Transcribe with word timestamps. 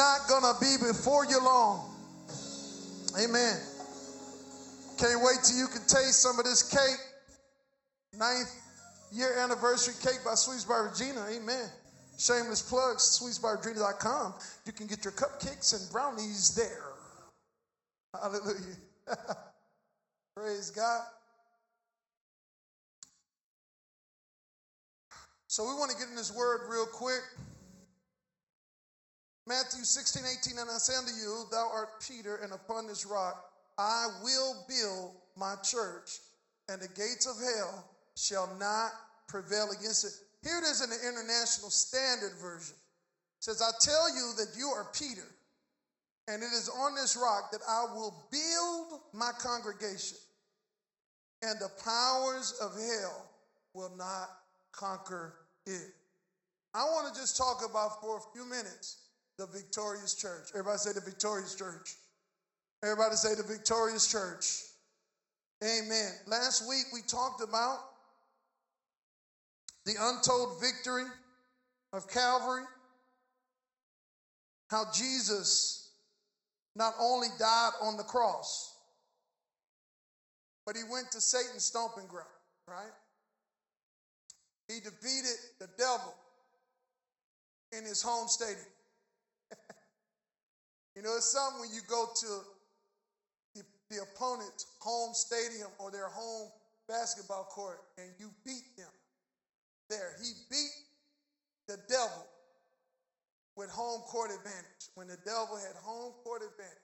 not 0.00 0.26
going 0.28 0.42
to 0.42 0.58
be 0.58 0.88
before 0.88 1.26
you 1.26 1.44
long. 1.44 1.94
Amen. 3.22 3.60
Can't 4.98 5.20
wait 5.22 5.44
till 5.44 5.58
you 5.58 5.66
can 5.66 5.82
taste 5.82 6.22
some 6.22 6.38
of 6.38 6.46
this 6.46 6.62
cake. 6.62 6.98
Ninth 8.18 8.50
year 9.12 9.36
anniversary 9.38 9.92
cake 10.02 10.20
by 10.24 10.34
Sweets 10.34 10.64
by 10.64 10.78
Regina. 10.78 11.26
Amen. 11.30 11.68
Shameless 12.18 12.62
plugs, 12.62 13.20
sweetsbyregina.com. 13.20 14.34
You 14.64 14.72
can 14.72 14.86
get 14.86 15.04
your 15.04 15.12
cupcakes 15.12 15.78
and 15.78 15.92
brownies 15.92 16.54
there. 16.54 16.84
Hallelujah. 18.14 18.76
Praise 20.34 20.70
God. 20.70 21.02
So 25.46 25.64
we 25.64 25.74
want 25.74 25.90
to 25.90 25.96
get 25.98 26.08
in 26.08 26.16
this 26.16 26.34
word 26.34 26.70
real 26.70 26.86
quick. 26.86 27.20
Matthew 29.50 29.82
16, 29.82 30.22
18, 30.46 30.58
and 30.60 30.70
I 30.70 30.78
say 30.78 30.94
unto 30.96 31.10
you, 31.10 31.42
Thou 31.50 31.68
art 31.74 32.00
Peter, 32.06 32.36
and 32.36 32.52
upon 32.52 32.86
this 32.86 33.04
rock 33.04 33.50
I 33.76 34.06
will 34.22 34.64
build 34.68 35.10
my 35.36 35.56
church, 35.64 36.20
and 36.68 36.80
the 36.80 36.86
gates 36.86 37.26
of 37.26 37.34
hell 37.36 37.84
shall 38.14 38.48
not 38.60 38.92
prevail 39.26 39.70
against 39.76 40.04
it. 40.04 40.12
Here 40.44 40.58
it 40.58 40.62
is 40.62 40.84
in 40.84 40.90
the 40.90 41.02
International 41.02 41.68
Standard 41.68 42.38
Version. 42.40 42.76
It 43.38 43.42
says, 43.42 43.60
I 43.60 43.72
tell 43.80 44.08
you 44.14 44.30
that 44.36 44.56
you 44.56 44.68
are 44.68 44.86
Peter, 44.96 45.26
and 46.28 46.44
it 46.44 46.52
is 46.54 46.68
on 46.68 46.94
this 46.94 47.18
rock 47.20 47.50
that 47.50 47.62
I 47.68 47.92
will 47.92 48.14
build 48.30 49.00
my 49.12 49.32
congregation, 49.40 50.18
and 51.42 51.58
the 51.58 51.70
powers 51.82 52.56
of 52.62 52.76
hell 52.76 53.26
will 53.74 53.90
not 53.98 54.30
conquer 54.70 55.34
it. 55.66 55.90
I 56.72 56.84
want 56.84 57.12
to 57.12 57.20
just 57.20 57.36
talk 57.36 57.68
about 57.68 58.00
for 58.00 58.18
a 58.18 58.20
few 58.32 58.44
minutes 58.48 59.09
the 59.40 59.46
victorious 59.46 60.14
church. 60.14 60.50
Everybody 60.52 60.76
say 60.76 60.92
the 60.92 61.00
victorious 61.00 61.54
church. 61.54 61.94
Everybody 62.84 63.16
say 63.16 63.34
the 63.34 63.42
victorious 63.42 64.06
church. 64.06 64.44
Amen. 65.64 66.12
Last 66.26 66.68
week 66.68 66.84
we 66.92 67.00
talked 67.00 67.42
about 67.42 67.78
the 69.86 69.94
untold 69.98 70.60
victory 70.60 71.06
of 71.94 72.06
Calvary, 72.10 72.64
how 74.68 74.84
Jesus 74.92 75.90
not 76.76 76.92
only 77.00 77.28
died 77.38 77.70
on 77.82 77.96
the 77.96 78.02
cross, 78.02 78.76
but 80.66 80.76
he 80.76 80.82
went 80.92 81.10
to 81.12 81.20
Satan's 81.20 81.64
stomping 81.64 82.06
ground, 82.08 82.28
right? 82.68 82.92
He 84.68 84.80
defeated 84.80 85.36
the 85.58 85.68
devil 85.78 86.14
in 87.72 87.84
his 87.84 88.02
home 88.02 88.28
stadium. 88.28 88.66
You 91.00 91.06
know, 91.06 91.16
it's 91.16 91.32
something 91.32 91.60
when 91.60 91.72
you 91.72 91.80
go 91.88 92.08
to 92.14 92.26
the, 93.54 93.62
the 93.88 94.02
opponent's 94.02 94.66
home 94.80 95.14
stadium 95.14 95.68
or 95.78 95.90
their 95.90 96.08
home 96.08 96.50
basketball 96.88 97.44
court 97.44 97.80
and 97.96 98.08
you 98.18 98.28
beat 98.44 98.76
them 98.76 98.92
there. 99.88 100.12
He 100.22 100.32
beat 100.50 100.76
the 101.68 101.78
devil 101.88 102.26
with 103.56 103.70
home 103.70 104.02
court 104.02 104.30
advantage. 104.30 104.92
When 104.94 105.08
the 105.08 105.16
devil 105.24 105.56
had 105.56 105.74
home 105.82 106.12
court 106.22 106.42
advantage, 106.42 106.76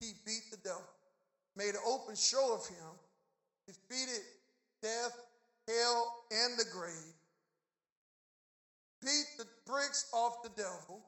he 0.00 0.12
beat 0.24 0.50
the 0.50 0.56
devil, 0.64 0.88
made 1.54 1.74
an 1.74 1.84
open 1.86 2.16
show 2.16 2.54
of 2.54 2.66
him, 2.66 2.96
defeated 3.66 4.22
death, 4.80 5.12
hell, 5.68 6.24
and 6.32 6.58
the 6.58 6.64
grave, 6.72 7.12
beat 9.02 9.26
the 9.36 9.44
bricks 9.66 10.08
off 10.14 10.42
the 10.42 10.50
devil, 10.56 11.04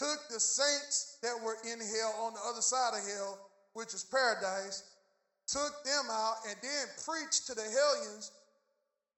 took 0.00 0.32
the 0.32 0.40
saints 0.40 1.18
that 1.20 1.36
were 1.44 1.58
in 1.70 1.78
hell 1.78 2.24
on 2.24 2.32
the 2.32 2.40
other 2.48 2.62
side 2.62 2.96
of 2.96 3.04
hell, 3.04 3.36
which 3.74 3.92
is 3.92 4.02
paradise, 4.02 4.96
took 5.46 5.84
them 5.84 6.08
out, 6.10 6.36
and 6.48 6.56
then 6.62 6.86
preached 7.04 7.46
to 7.46 7.54
the 7.54 7.60
hellions 7.60 8.32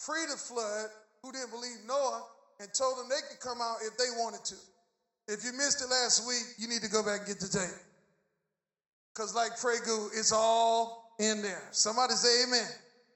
pre 0.05 0.27
the 0.27 0.37
flood 0.37 0.91
who 1.23 1.31
didn't 1.31 1.51
believe 1.51 1.79
Noah 1.87 2.27
and 2.59 2.69
told 2.75 2.99
them 2.99 3.07
they 3.09 3.23
could 3.31 3.39
come 3.39 3.61
out 3.63 3.77
if 3.87 3.97
they 3.97 4.11
wanted 4.19 4.45
to. 4.47 4.57
If 5.29 5.45
you 5.45 5.53
missed 5.53 5.83
it 5.83 5.89
last 5.89 6.27
week, 6.27 6.43
you 6.59 6.67
need 6.67 6.83
to 6.83 6.91
go 6.91 7.05
back 7.05 7.21
and 7.21 7.29
get 7.29 7.39
the 7.39 7.47
tape. 7.47 7.79
Because, 9.15 9.37
like 9.37 9.57
Prego, 9.61 10.09
it's 10.13 10.33
all 10.33 11.15
in 11.21 11.43
there. 11.43 11.63
Somebody 11.71 12.15
say 12.15 12.43
amen. 12.49 12.67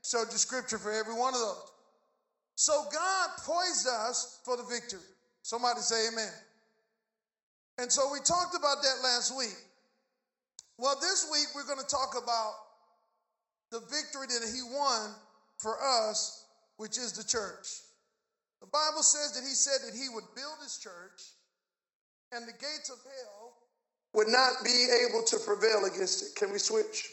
Showed 0.05 0.31
you 0.31 0.38
scripture 0.38 0.78
for 0.78 0.93
every 0.93 1.15
one 1.15 1.34
of 1.34 1.41
those. 1.41 1.72
So, 2.55 2.84
God 2.93 3.31
poised 3.44 3.88
us 3.88 4.41
for 4.44 4.56
the 4.56 4.62
victory. 4.62 5.00
Somebody 5.43 5.81
say 5.81 6.09
amen. 6.12 6.31
And 7.78 7.92
so, 7.92 8.10
we 8.12 8.19
talked 8.20 8.56
about 8.56 8.82
that 8.82 9.03
last 9.03 9.37
week. 9.37 9.56
Well, 10.78 10.97
this 11.00 11.28
week, 11.31 11.48
we're 11.54 11.66
going 11.66 11.84
to 11.84 11.91
talk 11.91 12.14
about 12.22 12.53
the 13.70 13.81
victory 13.81 14.26
that 14.28 14.48
He 14.53 14.62
won 14.62 15.14
for 15.59 15.76
us 15.82 16.47
which 16.76 16.98
is 16.98 17.12
the 17.12 17.25
church. 17.25 17.66
The 18.60 18.66
Bible 18.66 19.03
says 19.03 19.32
that 19.32 19.47
he 19.47 19.54
said 19.54 19.81
that 19.87 19.97
he 19.97 20.09
would 20.09 20.25
build 20.34 20.56
his 20.62 20.78
church 20.78 21.32
and 22.32 22.47
the 22.47 22.53
gates 22.53 22.91
of 22.91 22.98
hell 23.04 23.53
would 24.14 24.28
not 24.28 24.53
be 24.64 24.88
able 25.08 25.22
to 25.25 25.38
prevail 25.38 25.84
against 25.84 26.22
it. 26.22 26.34
Can 26.37 26.53
we 26.53 26.58
switch? 26.58 27.08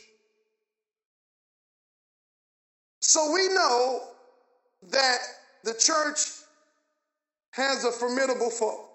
So 3.00 3.31
we 3.34 3.50
know 3.50 4.01
that 4.91 5.18
the 5.63 5.74
church 5.74 6.19
has 7.51 7.84
a 7.84 7.91
formidable 7.91 8.50
foe. 8.50 8.90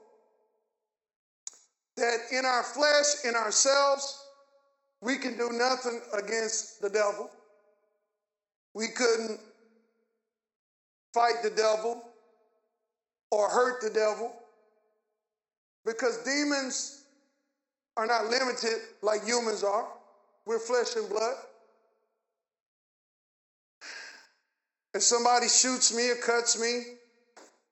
That 1.99 2.21
in 2.33 2.45
our 2.45 2.63
flesh, 2.63 3.25
in 3.25 3.35
ourselves, 3.35 4.23
we 5.01 5.17
can 5.19 5.37
do 5.37 5.51
nothing 5.53 6.01
against 6.13 6.81
the 6.81 6.91
devil. 6.91 7.31
We 8.75 8.89
couldn't 8.89 9.41
fight 11.13 11.43
the 11.43 11.51
devil 11.51 12.03
or 13.31 13.49
hurt 13.49 13.81
the 13.83 13.91
devil 13.91 14.33
because 15.85 16.19
demons 16.19 17.03
are 17.97 18.07
not 18.07 18.27
limited 18.27 18.79
like 19.03 19.25
humans 19.25 19.65
are. 19.65 19.87
We're 20.47 20.61
flesh 20.61 20.97
and 20.97 21.09
blood. 21.09 21.35
If 24.95 25.03
somebody 25.03 25.49
shoots 25.49 25.95
me 25.95 26.11
or 26.11 26.17
cuts 26.17 26.61
me 26.61 26.83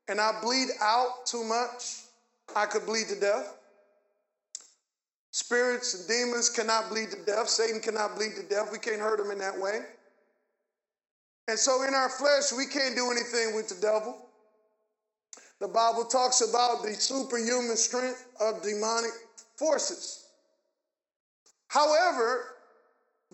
and 0.08 0.20
I 0.20 0.40
bleed 0.42 0.68
out 0.80 1.26
too 1.26 1.44
much, 1.44 2.02
I 2.54 2.66
could 2.66 2.86
bleed 2.86 3.08
to 3.08 3.20
death. 3.20 3.54
Spirits 5.36 5.92
and 5.92 6.08
demons 6.08 6.48
cannot 6.48 6.88
bleed 6.88 7.10
to 7.10 7.22
death. 7.26 7.46
Satan 7.50 7.78
cannot 7.78 8.16
bleed 8.16 8.36
to 8.36 8.42
death. 8.44 8.70
We 8.72 8.78
can't 8.78 9.02
hurt 9.02 9.20
him 9.20 9.30
in 9.30 9.36
that 9.40 9.60
way. 9.60 9.80
And 11.46 11.58
so 11.58 11.82
in 11.82 11.92
our 11.92 12.08
flesh, 12.08 12.54
we 12.56 12.64
can't 12.64 12.96
do 12.96 13.10
anything 13.10 13.54
with 13.54 13.68
the 13.68 13.74
devil. 13.74 14.16
The 15.60 15.68
Bible 15.68 16.06
talks 16.06 16.40
about 16.40 16.82
the 16.82 16.94
superhuman 16.94 17.76
strength 17.76 18.26
of 18.40 18.62
demonic 18.62 19.10
forces. 19.56 20.26
However, 21.68 22.54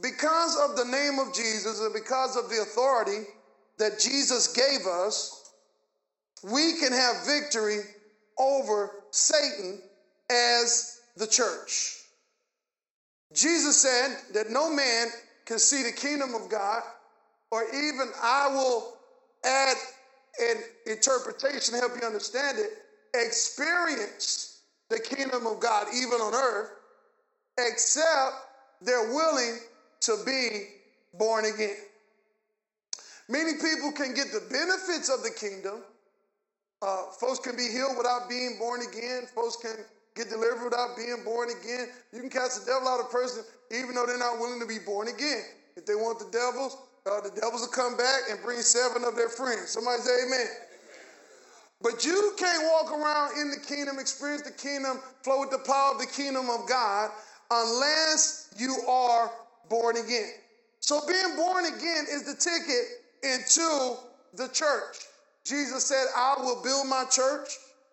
because 0.01 0.59
of 0.59 0.77
the 0.77 0.85
name 0.85 1.21
of 1.21 1.33
Jesus 1.33 1.81
and 1.83 1.95
because 1.95 2.37
of 2.37 2.51
the 2.51 2.63
authority 2.63 3.29
that 3.79 4.01
Jesus 4.01 4.53
gave 4.53 4.89
us, 4.89 5.53
we 6.43 6.81
can 6.81 6.93
have 6.93 7.25
victory 7.25 7.79
over 8.41 8.91
Satan 9.13 9.81
as 10.29 11.02
the 11.17 11.27
church. 11.27 11.99
Jesus 13.33 13.81
said 13.81 14.17
that 14.35 14.51
no 14.51 14.71
man 14.71 15.09
can 15.47 15.59
see 15.59 15.83
the 15.83 15.93
kingdom 15.93 16.35
of 16.35 16.49
God 16.51 16.83
or 17.51 17.65
even 17.65 18.09
I 18.23 18.49
will 18.49 18.97
add 19.45 19.77
an 20.41 20.57
interpretation 20.87 21.75
to 21.75 21.81
help 21.81 21.93
you 22.01 22.07
understand 22.07 22.59
it, 22.59 22.71
experience 23.15 24.63
the 24.89 24.99
kingdom 24.99 25.47
of 25.47 25.61
God 25.61 25.89
even 25.95 26.15
on 26.15 26.35
earth, 26.35 26.71
except 27.59 28.33
they're 28.81 29.13
willing 29.13 29.59
to 30.01 30.17
be 30.25 30.69
born 31.15 31.45
again. 31.45 31.77
Many 33.29 33.53
people 33.55 33.93
can 33.93 34.15
get 34.15 34.33
the 34.33 34.43
benefits 34.51 35.09
of 35.09 35.23
the 35.23 35.31
kingdom. 35.31 35.83
Uh, 36.81 37.05
folks 37.21 37.39
can 37.39 37.57
be 37.57 37.69
healed 37.69 37.97
without 37.97 38.29
being 38.29 38.57
born 38.59 38.81
again. 38.83 39.27
Folks 39.35 39.57
can 39.57 39.77
get 40.15 40.29
delivered 40.29 40.65
without 40.65 40.97
being 40.97 41.23
born 41.25 41.49
again. 41.51 41.89
You 42.13 42.21
can 42.21 42.31
cast 42.31 42.65
the 42.65 42.73
devil 42.73 42.89
out 42.89 43.01
of 43.01 43.07
a 43.07 43.09
person 43.09 43.45
even 43.71 43.95
though 43.95 44.07
they're 44.07 44.19
not 44.19 44.39
willing 44.39 44.61
to 44.61 44.67
be 44.67 44.79
born 44.79 45.09
again. 45.09 45.43
If 45.77 45.87
they 45.87 45.95
want 45.95 46.19
the 46.19 46.31
devils, 46.31 46.77
uh, 47.07 47.21
the 47.21 47.31
devils 47.31 47.63
will 47.63 47.69
come 47.69 47.97
back 47.97 48.23
and 48.31 48.41
bring 48.43 48.61
seven 48.61 49.05
of 49.05 49.17
their 49.17 49.29
friends. 49.29 49.71
Somebody 49.71 50.03
say 50.03 50.27
amen. 50.27 50.47
But 51.81 52.05
you 52.05 52.33
can't 52.39 52.63
walk 52.71 52.93
around 52.93 53.41
in 53.41 53.51
the 53.51 53.57
kingdom, 53.57 53.99
experience 53.99 54.43
the 54.43 54.53
kingdom, 54.53 55.01
flow 55.25 55.41
with 55.41 55.51
the 55.51 55.59
power 55.59 55.93
of 55.95 55.99
the 55.99 56.07
kingdom 56.07 56.49
of 56.49 56.69
God 56.69 57.11
unless 57.51 58.55
you 58.57 58.77
are 58.89 59.31
born 59.69 59.97
again. 59.97 60.31
So 60.81 61.01
being 61.07 61.37
born 61.37 61.67
again 61.67 62.07
is 62.11 62.25
the 62.25 62.35
ticket 62.35 62.85
into 63.23 63.97
the 64.35 64.49
church. 64.53 64.97
Jesus 65.45 65.85
said, 65.85 66.07
I 66.17 66.37
will 66.39 66.63
build 66.63 66.87
my 66.87 67.05
church 67.11 67.49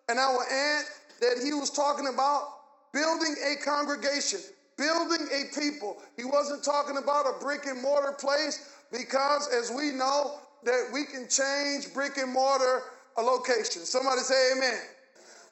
and 0.08 0.20
I 0.20 0.30
will 0.30 0.42
add 0.42 0.84
that 1.20 1.38
he 1.42 1.52
was 1.52 1.70
talking 1.70 2.08
about 2.08 2.48
building 2.92 3.36
a 3.52 3.62
congregation, 3.64 4.40
building 4.76 5.28
a 5.32 5.54
people. 5.58 5.98
He 6.16 6.24
wasn't 6.24 6.64
talking 6.64 6.96
about 6.96 7.26
a 7.26 7.38
brick 7.42 7.66
and 7.66 7.80
mortar 7.82 8.12
place 8.12 8.70
because, 8.90 9.48
as 9.48 9.70
we 9.70 9.90
know, 9.92 10.38
that 10.64 10.90
we 10.92 11.04
can 11.04 11.28
change 11.28 11.92
brick 11.94 12.18
and 12.18 12.32
mortar 12.32 12.82
a 13.16 13.22
location. 13.22 13.82
Somebody 13.82 14.20
say 14.20 14.52
amen. 14.56 14.80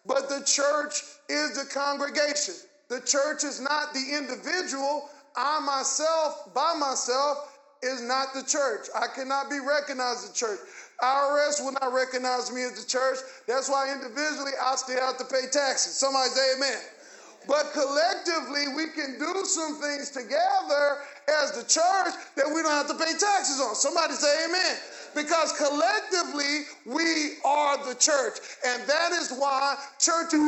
But 0.06 0.28
the 0.28 0.42
church 0.44 1.02
is 1.28 1.56
the 1.56 1.68
congregation. 1.72 2.54
The 2.88 3.00
church 3.00 3.44
is 3.44 3.60
not 3.60 3.92
the 3.92 4.16
individual. 4.16 5.10
I 5.36 5.60
myself, 5.60 6.52
by 6.54 6.74
myself, 6.78 7.58
is 7.82 8.00
not 8.02 8.34
the 8.34 8.42
church. 8.42 8.88
I 8.94 9.06
cannot 9.14 9.50
be 9.50 9.60
recognized 9.60 10.30
the 10.30 10.34
church. 10.34 10.58
IRS 11.00 11.62
will 11.62 11.72
not 11.72 11.92
recognize 11.92 12.52
me 12.52 12.62
as 12.62 12.72
the 12.72 12.88
church. 12.88 13.18
That's 13.46 13.68
why 13.70 13.92
individually 13.92 14.52
I 14.60 14.74
still 14.76 15.00
have 15.00 15.16
to 15.18 15.24
pay 15.24 15.46
taxes. 15.50 15.94
Somebody 15.96 16.30
say 16.30 16.54
amen. 16.56 16.78
But 17.46 17.72
collectively, 17.72 18.74
we 18.76 18.88
can 18.88 19.18
do 19.18 19.44
some 19.44 19.80
things 19.80 20.10
together 20.10 20.98
as 21.40 21.52
the 21.52 21.62
church 21.62 22.14
that 22.36 22.46
we 22.46 22.62
don't 22.62 22.72
have 22.72 22.88
to 22.88 22.94
pay 22.94 23.12
taxes 23.16 23.60
on. 23.60 23.74
Somebody 23.74 24.14
say 24.14 24.44
amen. 24.44 24.76
Because 25.14 25.56
collectively, 25.56 26.66
we 26.84 27.38
are 27.44 27.78
the 27.88 27.94
church. 27.94 28.38
And 28.66 28.82
that 28.86 29.12
is 29.12 29.32
why 29.32 29.76
churches 29.98 30.40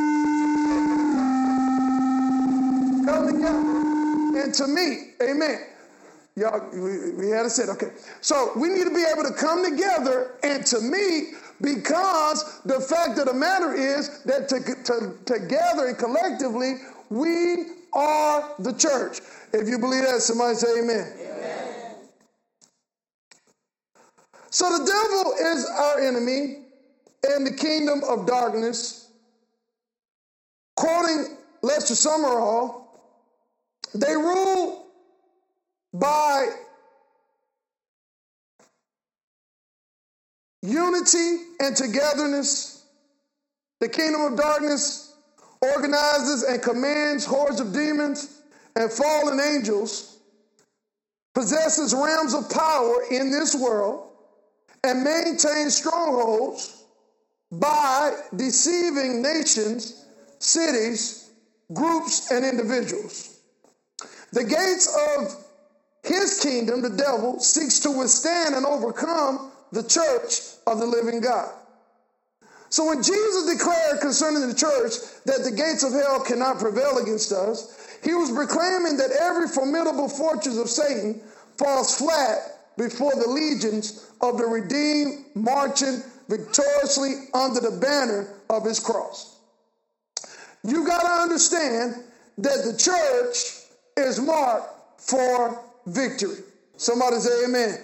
come 3.07 3.27
together. 3.33 4.45
And 4.45 4.53
to 4.55 4.67
me, 4.67 5.13
amen. 5.23 5.70
Y'all, 6.41 6.67
we, 6.73 7.11
we 7.13 7.29
had 7.29 7.45
it. 7.45 7.69
Okay. 7.69 7.91
So 8.23 8.53
we 8.57 8.71
need 8.71 8.85
to 8.85 8.95
be 8.95 9.05
able 9.05 9.25
to 9.25 9.35
come 9.35 9.63
together 9.63 10.39
and 10.43 10.65
to 10.67 10.81
meet 10.81 11.35
because 11.61 12.63
the 12.65 12.81
fact 12.81 13.19
of 13.19 13.27
the 13.27 13.35
matter 13.35 13.75
is 13.75 14.23
that 14.23 14.49
to, 14.49 14.61
to, 14.61 15.19
together 15.27 15.89
and 15.89 15.99
collectively, 15.99 16.77
we 17.11 17.67
are 17.93 18.55
the 18.59 18.73
church. 18.73 19.21
If 19.53 19.69
you 19.69 19.79
believe 19.79 20.05
that, 20.05 20.23
somebody 20.23 20.55
say 20.55 20.81
amen. 20.81 21.13
amen. 21.21 21.97
So 24.49 24.79
the 24.79 24.87
devil 24.87 25.35
is 25.53 25.67
our 25.67 26.01
enemy 26.01 26.63
and 27.29 27.47
the 27.47 27.53
kingdom 27.53 28.01
of 28.09 28.27
darkness. 28.27 29.11
Quoting 30.75 31.37
Lester 31.61 31.93
Sumrall, 31.93 32.85
they 33.95 34.15
rule 34.15 34.87
by 35.93 36.47
unity 40.63 41.45
and 41.61 41.77
togetherness. 41.77 42.85
The 43.81 43.89
kingdom 43.89 44.33
of 44.33 44.39
darkness 44.39 45.15
organizes 45.63 46.43
and 46.43 46.63
commands 46.63 47.25
hordes 47.25 47.61
of 47.61 47.73
demons 47.73 48.43
and 48.77 48.91
fallen 48.91 49.41
angels, 49.41 50.19
possesses 51.35 51.95
realms 51.95 52.35
of 52.35 52.49
power 52.51 53.05
in 53.11 53.31
this 53.31 53.55
world, 53.55 54.09
and 54.85 55.03
maintains 55.03 55.77
strongholds 55.77 56.85
by 57.53 58.15
deceiving 58.37 59.23
nations, 59.23 60.05
cities, 60.39 61.31
groups, 61.73 62.31
and 62.31 62.45
individuals. 62.45 63.41
The 64.33 64.45
gates 64.45 64.97
of 65.17 65.45
his 66.03 66.41
kingdom, 66.43 66.83
the 66.83 66.91
devil, 66.91 67.39
seeks 67.41 67.81
to 67.81 67.91
withstand 67.91 68.55
and 68.55 68.65
overcome 68.65 69.51
the 69.73 69.83
church 69.83 70.41
of 70.67 70.79
the 70.79 70.87
living 70.87 71.21
God. 71.21 71.51
So 72.71 72.87
when 72.87 73.03
Jesus 73.03 73.53
declared 73.53 74.01
concerning 74.01 74.47
the 74.47 74.55
church 74.55 74.95
that 75.27 75.43
the 75.45 75.51
gates 75.51 75.83
of 75.83 75.93
hell 75.93 76.21
cannot 76.21 76.61
prevail 76.61 76.99
against 76.99 77.33
us, 77.33 77.99
he 78.03 78.15
was 78.15 78.31
proclaiming 78.31 78.97
that 78.97 79.11
every 79.11 79.49
formidable 79.49 80.09
fortress 80.09 80.57
of 80.57 80.69
Satan 80.69 81.21
falls 81.59 81.99
flat 81.99 82.39
before 82.79 83.13
the 83.15 83.29
legions 83.29 84.11
of 84.21 84.39
the 84.39 84.47
redeemed 84.47 85.25
marching 85.35 86.03
victoriously 86.29 87.29
under 87.35 87.61
the 87.61 87.77
banner 87.81 88.29
of 88.49 88.65
his 88.65 88.79
cross. 88.79 89.37
You 90.63 90.87
got 90.87 91.03
to 91.03 91.23
understand 91.23 91.97
that 92.39 92.65
the 92.65 92.77
church 92.77 93.67
is 93.97 94.21
marked 94.21 95.01
for 95.01 95.61
victory. 95.87 96.43
Somebody 96.77 97.17
say 97.17 97.45
amen. 97.45 97.79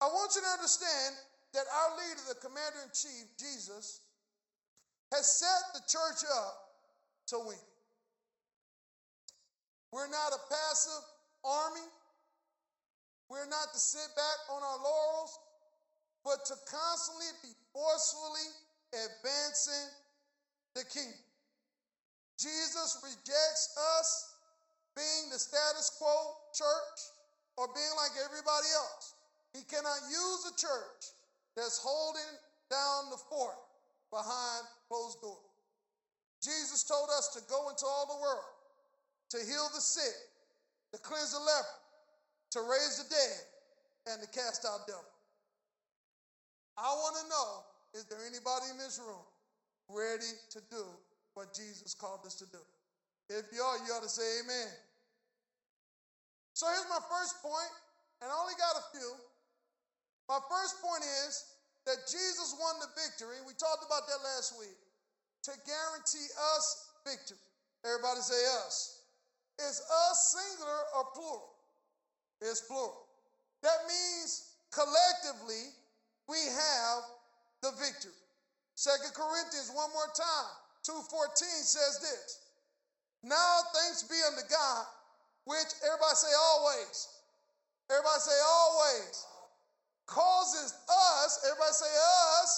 I 0.00 0.06
want 0.06 0.30
you 0.34 0.42
to 0.42 0.48
understand 0.48 1.16
that 1.54 1.64
our 1.66 1.96
leader, 1.96 2.22
the 2.28 2.38
commander 2.38 2.78
in 2.84 2.90
chief, 2.94 3.26
Jesus, 3.38 4.00
has 5.12 5.26
set 5.26 5.74
the 5.74 5.80
church 5.88 6.22
up 6.30 6.54
to 7.28 7.38
win. 7.38 7.58
We're 9.92 10.08
not 10.08 10.32
a 10.32 10.40
passive 10.48 11.04
army. 11.44 11.86
We're 13.30 13.48
not 13.48 13.72
to 13.72 13.80
sit 13.80 14.08
back 14.14 14.38
on 14.54 14.62
our 14.62 14.78
laurels, 14.84 15.38
but 16.24 16.44
to 16.46 16.54
constantly 16.70 17.32
be 17.42 17.52
forcefully 17.72 18.48
advancing 18.92 19.88
the 20.74 20.84
kingdom. 20.84 21.18
Jesus 22.38 23.00
rejects 23.02 23.76
us 23.98 24.37
being 24.98 25.30
the 25.30 25.38
status 25.38 25.94
quo 25.94 26.10
church 26.50 26.98
or 27.54 27.70
being 27.70 27.94
like 27.94 28.18
everybody 28.26 28.66
else. 28.74 29.14
He 29.54 29.62
cannot 29.62 30.02
use 30.10 30.42
a 30.50 30.54
church 30.58 31.14
that's 31.54 31.78
holding 31.78 32.34
down 32.66 33.14
the 33.14 33.20
fort 33.30 33.58
behind 34.10 34.66
closed 34.90 35.22
doors. 35.22 35.54
Jesus 36.42 36.82
told 36.82 37.10
us 37.14 37.30
to 37.34 37.40
go 37.50 37.70
into 37.70 37.86
all 37.86 38.06
the 38.06 38.20
world, 38.22 38.54
to 39.34 39.38
heal 39.42 39.66
the 39.74 39.82
sick, 39.82 40.14
to 40.94 40.98
cleanse 40.98 41.34
the 41.34 41.42
leper, 41.42 41.78
to 42.54 42.60
raise 42.66 43.02
the 43.02 43.06
dead, 43.10 43.42
and 44.10 44.22
to 44.22 44.28
cast 44.30 44.66
out 44.66 44.86
devils. 44.86 45.18
I 46.78 46.86
want 46.94 47.16
to 47.22 47.24
know 47.26 47.48
is 47.94 48.04
there 48.06 48.22
anybody 48.22 48.70
in 48.70 48.78
this 48.78 49.00
room 49.02 49.26
ready 49.90 50.30
to 50.54 50.60
do 50.70 50.84
what 51.34 51.54
Jesus 51.54 51.94
called 51.94 52.20
us 52.24 52.34
to 52.36 52.46
do? 52.52 52.62
If 53.28 53.50
you 53.52 53.60
are, 53.60 53.76
you 53.84 53.92
ought 53.92 54.02
to 54.02 54.08
say 54.08 54.40
amen. 54.44 54.72
So 56.58 56.66
here's 56.66 56.90
my 56.90 56.98
first 57.06 57.38
point, 57.38 57.70
and 58.18 58.26
I 58.26 58.34
only 58.34 58.58
got 58.58 58.74
a 58.82 58.84
few. 58.90 59.14
My 60.26 60.42
first 60.50 60.82
point 60.82 61.06
is 61.06 61.54
that 61.86 62.02
Jesus 62.10 62.50
won 62.58 62.82
the 62.82 62.90
victory. 62.98 63.38
We 63.46 63.54
talked 63.54 63.86
about 63.86 64.10
that 64.10 64.18
last 64.26 64.58
week 64.58 64.74
to 65.46 65.54
guarantee 65.62 66.26
us 66.58 66.90
victory. 67.06 67.38
Everybody 67.86 68.26
say 68.26 68.42
us. 68.66 69.06
Is 69.62 69.78
us 69.86 70.34
singular 70.34 70.82
or 70.98 71.06
plural? 71.14 71.54
It's 72.42 72.66
plural. 72.66 73.06
That 73.62 73.78
means 73.86 74.58
collectively 74.74 75.70
we 76.26 76.42
have 76.42 77.06
the 77.62 77.70
victory. 77.78 78.18
Second 78.74 79.14
Corinthians, 79.14 79.70
one 79.78 79.94
more 79.94 80.10
time, 80.10 80.54
2.14 80.82 81.06
says 81.62 82.02
this. 82.02 82.50
Now 83.22 83.62
thanks 83.78 84.02
be 84.10 84.18
unto 84.26 84.42
God 84.50 84.97
which 85.48 85.72
everybody 85.80 86.16
say 86.20 86.34
always. 86.52 87.08
Everybody 87.88 88.20
say 88.20 88.36
always. 88.44 89.14
Causes 90.04 90.76
us, 90.88 91.30
everybody 91.48 91.72
say 91.72 91.92
us, 92.44 92.52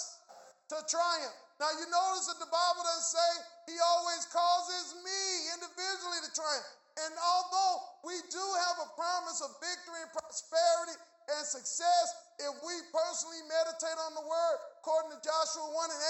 to 0.75 0.77
triumph. 0.91 1.39
Now 1.63 1.71
you 1.79 1.87
notice 1.87 2.27
that 2.31 2.43
the 2.43 2.51
Bible 2.51 2.83
doesn't 2.83 3.11
say 3.15 3.31
he 3.71 3.77
always 3.79 4.27
causes 4.35 4.99
me 5.07 5.23
individually 5.55 6.19
to 6.27 6.31
triumph. 6.35 6.71
And 7.07 7.15
although 7.15 7.77
we 8.03 8.19
do 8.27 8.43
have 8.67 8.77
a 8.83 8.89
promise 8.99 9.39
of 9.39 9.55
victory 9.63 10.03
and 10.03 10.11
prosperity 10.11 10.99
and 11.31 11.43
success, 11.47 12.07
if 12.43 12.55
we 12.67 12.75
personally 12.91 13.43
meditate 13.47 13.99
on 14.03 14.19
the 14.19 14.27
word, 14.27 14.57
according 14.83 15.15
to 15.15 15.19
Joshua 15.23 15.71
1 15.71 15.95
and 15.95 16.03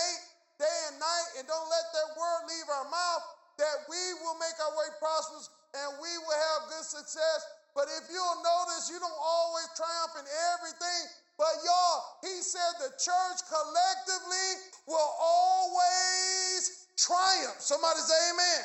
8, 0.64 0.64
day 0.64 0.78
and 0.92 0.96
night, 0.96 1.28
and 1.40 1.44
don't 1.44 1.68
let 1.68 1.86
that 1.92 2.08
word 2.16 2.40
leave 2.48 2.68
our 2.72 2.88
mouth, 2.88 3.24
that 3.60 3.76
we 3.92 4.00
will 4.24 4.40
make 4.40 4.56
our 4.56 4.72
way 4.80 4.88
prosperous 4.96 5.52
and 5.74 5.88
we 6.02 6.12
will 6.26 6.40
have 6.50 6.70
good 6.70 6.86
success. 6.86 7.40
But 7.74 7.86
if 8.02 8.10
you'll 8.10 8.42
notice, 8.42 8.90
you 8.90 8.98
don't 8.98 9.22
always 9.22 9.68
triumph 9.78 10.14
in 10.18 10.26
everything. 10.58 11.02
But 11.38 11.54
y'all, 11.64 11.98
he 12.20 12.42
said 12.42 12.70
the 12.82 12.92
church 12.98 13.38
collectively 13.48 14.48
will 14.90 15.10
always 15.16 16.86
triumph. 16.98 17.62
Somebody 17.62 18.02
say 18.02 18.18
amen. 18.34 18.62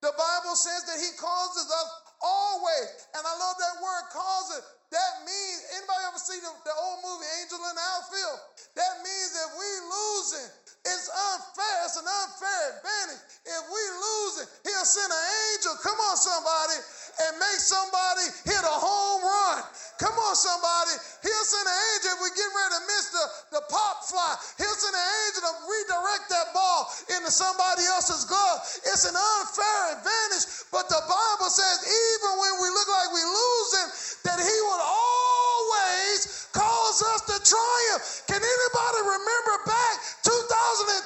The 0.00 0.14
Bible 0.14 0.56
says 0.56 0.86
that 0.86 0.98
he 1.02 1.10
causes 1.18 1.66
us 1.66 1.88
always. 2.22 2.90
And 3.18 3.22
I 3.26 3.34
love 3.36 3.56
that 3.58 3.76
word 3.82 4.06
causes. 4.14 4.62
That 4.94 5.12
means, 5.26 5.58
anybody 5.74 6.02
ever 6.06 6.22
see 6.22 6.38
the, 6.38 6.52
the 6.62 6.74
old 6.78 7.02
movie 7.02 7.26
Angel 7.42 7.58
in 7.58 7.74
the 7.74 7.86
Outfield? 7.98 8.38
That 8.78 8.94
means 9.02 9.30
if 9.34 9.50
we 9.58 9.70
losing, 9.90 10.50
it's 10.86 11.08
unfair. 11.10 11.76
It's 11.86 11.98
an 11.98 12.06
unfair 12.06 12.62
advantage. 12.78 13.22
If 13.46 13.62
we 13.70 13.82
lose 13.94 14.34
it, 14.42 14.48
he'll 14.66 14.86
send 14.86 15.10
an 15.10 15.26
angel, 15.54 15.78
come 15.82 15.98
on, 15.98 16.16
somebody, 16.18 16.78
and 17.26 17.32
make 17.38 17.62
somebody 17.62 18.26
hit 18.42 18.58
a 18.58 18.76
home 18.76 19.22
run. 19.22 19.62
Come 20.02 20.18
on, 20.18 20.34
somebody. 20.34 20.94
He'll 21.22 21.48
send 21.48 21.64
an 21.64 21.78
angel 21.94 22.10
if 22.18 22.20
we 22.26 22.30
get 22.34 22.50
ready 22.52 22.72
to 22.74 22.82
miss 22.90 23.04
the, 23.14 23.24
the 23.58 23.62
pop 23.70 24.04
fly. 24.04 24.34
He'll 24.60 24.76
send 24.76 24.92
an 24.92 25.08
angel 25.24 25.42
to 25.46 25.52
redirect 25.64 26.26
that 26.28 26.52
ball 26.52 26.90
into 27.16 27.30
somebody 27.30 27.86
else's 27.86 28.26
glove. 28.28 28.58
It's 28.84 29.06
an 29.08 29.16
unfair 29.16 29.80
advantage, 29.96 30.44
but 30.74 30.90
the 30.90 31.00
Bible 31.06 31.48
says 31.48 31.76
even 31.86 32.32
when 32.36 32.54
we 32.60 32.68
look 32.74 32.90
like 32.90 33.08
we're 33.14 33.32
losing, 33.32 33.88
that 34.28 34.38
he 34.42 34.56
will 34.68 34.84
always 34.84 36.50
cause 36.52 36.98
us 37.14 37.20
to 37.30 37.36
triumph. 37.40 38.02
Can 38.28 38.42
anybody 38.42 39.00
remember 39.06 39.54
back 39.70 39.96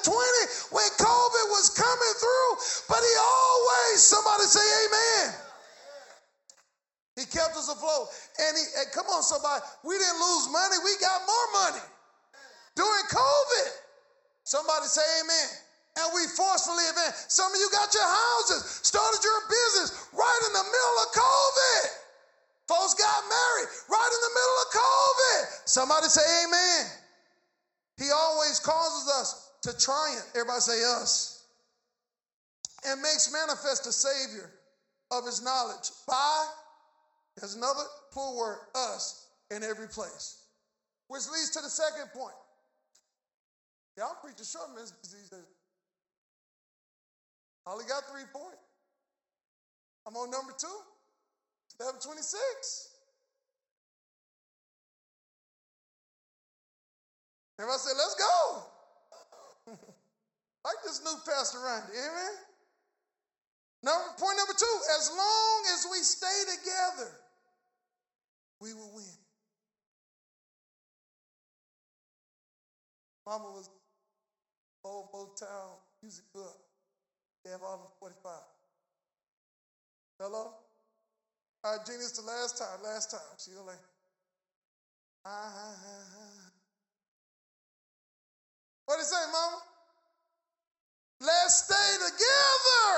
2020 0.03 0.75
when 0.75 0.87
COVID 0.99 1.45
was 1.55 1.71
coming 1.71 2.15
through? 2.19 2.51
But 2.91 2.99
he 2.99 3.13
always, 3.19 4.03
somebody 4.03 4.45
say 4.47 4.65
amen. 4.87 5.51
He 7.19 7.23
kept 7.27 7.55
us 7.55 7.69
afloat. 7.69 8.07
And 8.39 8.51
he, 8.57 8.65
and 8.81 8.87
come 8.91 9.05
on, 9.11 9.21
somebody, 9.21 9.61
we 9.83 9.95
didn't 9.95 10.19
lose 10.19 10.47
money, 10.49 10.77
we 10.83 10.93
got 10.99 11.19
more 11.27 11.47
money 11.63 11.85
during 12.75 13.05
COVID. 13.11 13.69
Somebody 14.43 14.87
say 14.87 15.05
amen. 15.21 15.49
And 15.99 16.07
we 16.15 16.23
forcefully 16.39 16.87
advanced. 16.87 17.31
Some 17.31 17.51
of 17.51 17.59
you 17.59 17.67
got 17.71 17.91
your 17.91 18.07
houses, 18.07 18.79
started 18.79 19.19
your 19.19 19.41
business 19.47 20.07
right 20.15 20.41
in 20.47 20.53
the 20.55 20.63
middle 20.63 20.97
of 21.03 21.07
COVID. 21.11 21.83
Folks 22.71 22.95
got 22.95 23.19
married 23.27 23.69
right 23.91 24.11
in 24.11 24.21
the 24.23 24.33
middle 24.33 24.57
of 24.63 24.67
COVID. 24.71 25.39
Somebody 25.67 26.07
say 26.07 26.23
amen. 26.47 26.87
He 27.97 28.09
always 28.09 28.59
causes 28.59 29.11
us 29.19 29.40
to 29.63 29.77
triumph. 29.77 30.25
Everybody 30.35 30.59
say 30.59 30.83
us. 30.83 31.45
And 32.85 33.01
makes 33.01 33.31
manifest 33.31 33.83
the 33.83 33.91
Savior 33.91 34.49
of 35.11 35.25
his 35.25 35.43
knowledge 35.43 35.91
by 36.07 36.47
there's 37.37 37.55
another 37.55 37.83
full 38.11 38.37
word, 38.37 38.59
us, 38.75 39.27
in 39.51 39.63
every 39.63 39.87
place. 39.87 40.45
Which 41.07 41.23
leads 41.31 41.51
to 41.51 41.61
the 41.61 41.69
second 41.69 42.11
point. 42.13 42.35
Y'all 43.97 44.15
preach 44.23 44.39
a 44.39 44.45
short 44.45 44.69
message. 44.75 44.95
I 47.67 47.71
only 47.71 47.85
got 47.85 48.03
three 48.11 48.23
points. 48.33 48.57
I'm 50.07 50.15
on 50.15 50.31
number 50.31 50.53
two, 50.57 50.67
726. 51.77 52.89
Everybody 57.59 57.79
say, 57.79 57.91
let's 57.95 58.15
go. 58.15 58.70
Like 60.65 60.79
this 60.85 61.01
new 61.03 61.17
Pastor 61.25 61.59
Randy, 61.65 61.97
amen? 61.97 62.35
Number, 63.83 64.13
point 64.19 64.37
number 64.37 64.53
two, 64.53 64.77
as 64.99 65.09
long 65.09 65.59
as 65.73 65.87
we 65.91 65.97
stay 65.99 66.39
together, 66.53 67.11
we 68.61 68.73
will 68.73 68.91
win. 68.93 69.05
Mama 73.25 73.45
was 73.45 73.69
old 74.83 75.09
Motown 75.13 75.77
music 76.01 76.25
book. 76.33 76.57
They 77.43 77.51
have 77.51 77.61
all 77.63 77.77
the 77.77 77.89
45. 77.99 78.31
Hello? 80.19 80.53
All 81.63 81.77
right, 81.77 81.85
Gina, 81.85 81.97
it's 81.99 82.19
the 82.19 82.25
last 82.25 82.57
time, 82.57 82.83
last 82.83 83.11
time. 83.11 83.19
See 83.37 83.51
you 83.51 83.61
later. 83.61 83.79
Ah, 85.25 85.73
what 88.85 88.97
did 88.97 89.01
he 89.01 89.05
say, 89.05 89.31
Mama? 89.31 89.70
Let's 91.21 91.69
stay 91.69 91.89
together. 92.01 92.89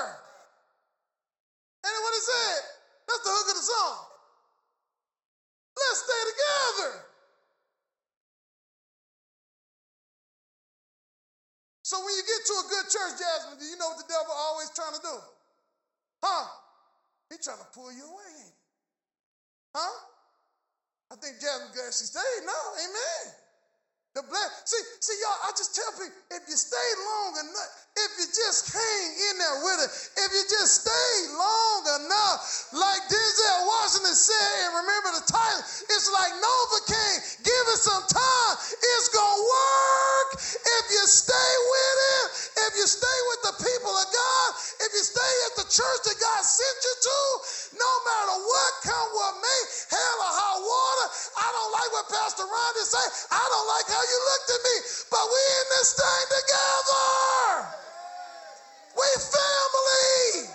And 1.84 1.92
what 1.92 2.14
he 2.16 2.24
said. 2.24 2.62
That's 3.04 3.24
the 3.28 3.34
hook 3.36 3.48
of 3.52 3.58
the 3.60 3.68
song. 3.68 4.00
Let's 5.76 6.00
stay 6.08 6.22
together. 6.32 6.92
So 11.84 12.00
when 12.00 12.16
you 12.16 12.24
get 12.24 12.42
to 12.48 12.56
a 12.64 12.66
good 12.72 12.88
church, 12.88 13.14
Jasmine, 13.20 13.60
do 13.60 13.66
you 13.68 13.76
know 13.76 13.92
what 13.92 14.00
the 14.00 14.08
devil 14.08 14.32
always 14.32 14.72
trying 14.72 14.96
to 14.96 15.04
do? 15.04 15.16
Huh? 16.24 16.48
He 17.28 17.36
trying 17.44 17.60
to 17.60 17.68
pull 17.76 17.92
you 17.92 18.08
away. 18.08 18.40
Huh? 19.76 19.96
I 21.12 21.16
think 21.20 21.44
Jasmine 21.44 21.76
glad 21.76 21.92
she 21.92 22.08
stayed. 22.08 22.42
No, 22.48 22.56
amen. 22.80 23.43
The 24.14 24.22
bless. 24.30 24.70
See, 24.70 24.78
see, 25.02 25.18
y'all, 25.26 25.50
I 25.50 25.58
just 25.58 25.74
tell 25.74 25.90
people 25.98 26.14
if 26.38 26.46
you 26.46 26.54
stay 26.54 26.90
long 27.02 27.34
enough, 27.50 27.72
if 27.98 28.10
you 28.22 28.30
just 28.30 28.70
hang 28.70 29.10
in 29.10 29.34
there 29.42 29.58
with 29.66 29.80
it, 29.86 29.92
if 30.22 30.30
you 30.38 30.44
just 30.54 30.86
stay 30.86 31.14
long 31.34 31.82
enough, 31.98 32.42
like 32.78 33.02
Denzel 33.10 33.60
Washington 33.66 34.14
said, 34.14 34.70
and 34.70 34.86
remember 34.86 35.18
the 35.18 35.26
title, 35.26 35.66
it's 35.66 36.14
like 36.14 36.30
Novocaine. 36.30 37.22
Give 37.42 37.66
it 37.74 37.82
some 37.82 38.06
time. 38.06 38.54
It's 38.70 39.10
gonna 39.10 39.42
work 39.50 40.30
if 40.62 40.86
you 40.94 41.04
stay 41.10 41.52
with 41.74 41.98
it, 42.14 42.26
if 42.70 42.72
you 42.78 42.86
stay 42.86 43.20
with 43.34 43.42
the 43.50 43.56
people 43.66 43.94
of 43.98 44.08
God, 44.14 44.50
if 44.78 44.94
you 44.94 45.04
stay 45.10 45.34
at 45.50 45.54
the 45.58 45.68
church 45.74 46.02
that 46.06 46.18
God 46.22 46.42
sent 46.46 46.78
you 46.86 46.96
to, 47.02 47.20
no 47.82 47.92
matter 48.06 48.36
what 48.46 48.72
come 48.86 49.10
what 49.18 49.34
may, 49.42 49.62
hell 49.90 50.18
or 50.22 50.34
high 50.38 50.60
water. 50.62 51.08
I 51.38 51.48
don't 51.50 51.72
like 51.74 51.92
what 51.94 52.06
Pastor 52.14 52.46
Ronnie 52.46 52.86
say. 52.86 53.06
I 53.32 53.44
don't 53.44 53.68
like 53.70 53.88
how 53.90 54.03
you 54.10 54.20
looked 54.32 54.52
at 54.52 54.62
me, 54.64 54.76
but 55.12 55.26
we 55.28 55.42
in 55.62 55.68
this 55.78 55.92
thing 55.96 56.26
together. 56.32 57.70
We 58.98 59.08
family. 59.20 60.50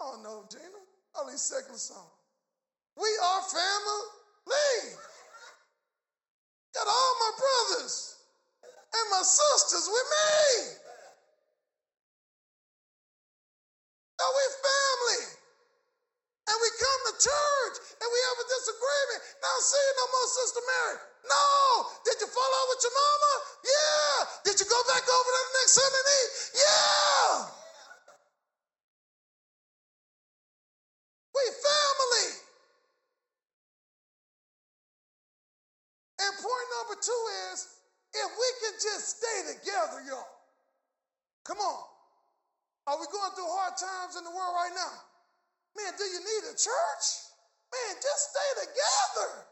Oh 0.00 0.16
no, 0.22 0.44
Gina. 0.50 0.80
These 1.30 1.42
secular 1.42 1.78
songs. 1.78 2.12
We 2.96 3.08
are 3.24 3.42
family. 3.42 4.96
Got 6.74 6.88
all 6.88 7.14
my 7.20 7.32
brothers 7.38 8.16
and 8.94 9.06
my 9.10 9.22
sisters 9.22 9.88
with 9.88 10.08
me. 10.10 10.76
No, 14.20 14.26
we 14.32 14.44
family 14.62 15.24
and 16.48 16.58
we 16.60 16.70
come 16.76 17.00
to 17.08 17.14
church 17.20 17.76
and 18.02 18.08
we 18.12 18.20
have 18.28 18.38
a 18.44 18.48
see 19.62 19.88
no 19.96 20.04
more 20.10 20.28
Sister 20.28 20.62
Mary. 20.66 20.98
No. 21.30 21.46
Did 22.02 22.18
you 22.18 22.28
fall 22.28 22.50
out 22.50 22.68
with 22.74 22.82
your 22.82 22.94
mama? 22.98 23.32
Yeah. 23.62 24.16
Did 24.42 24.56
you 24.58 24.66
go 24.66 24.80
back 24.90 25.06
over 25.06 25.30
to 25.30 25.40
the 25.46 25.54
next 25.62 25.74
Sunday 25.78 26.02
night? 26.02 26.30
Yeah. 26.58 27.30
We 31.32 31.42
family. 31.62 32.28
And 36.22 36.32
point 36.38 36.68
number 36.78 36.96
two 36.98 37.22
is 37.50 37.58
if 38.14 38.30
we 38.34 38.48
can 38.62 38.74
just 38.82 39.18
stay 39.18 39.38
together, 39.56 40.02
y'all. 40.10 40.42
Come 41.46 41.58
on. 41.58 41.82
Are 42.86 42.98
we 42.98 43.06
going 43.10 43.32
through 43.38 43.46
hard 43.46 43.78
times 43.78 44.18
in 44.18 44.24
the 44.26 44.30
world 44.30 44.54
right 44.58 44.74
now? 44.74 44.94
Man, 45.78 45.94
do 45.96 46.04
you 46.04 46.20
need 46.20 46.42
a 46.50 46.54
church? 46.54 47.06
Man, 47.72 47.94
just 48.02 48.22
stay 48.34 48.50
together. 48.68 49.51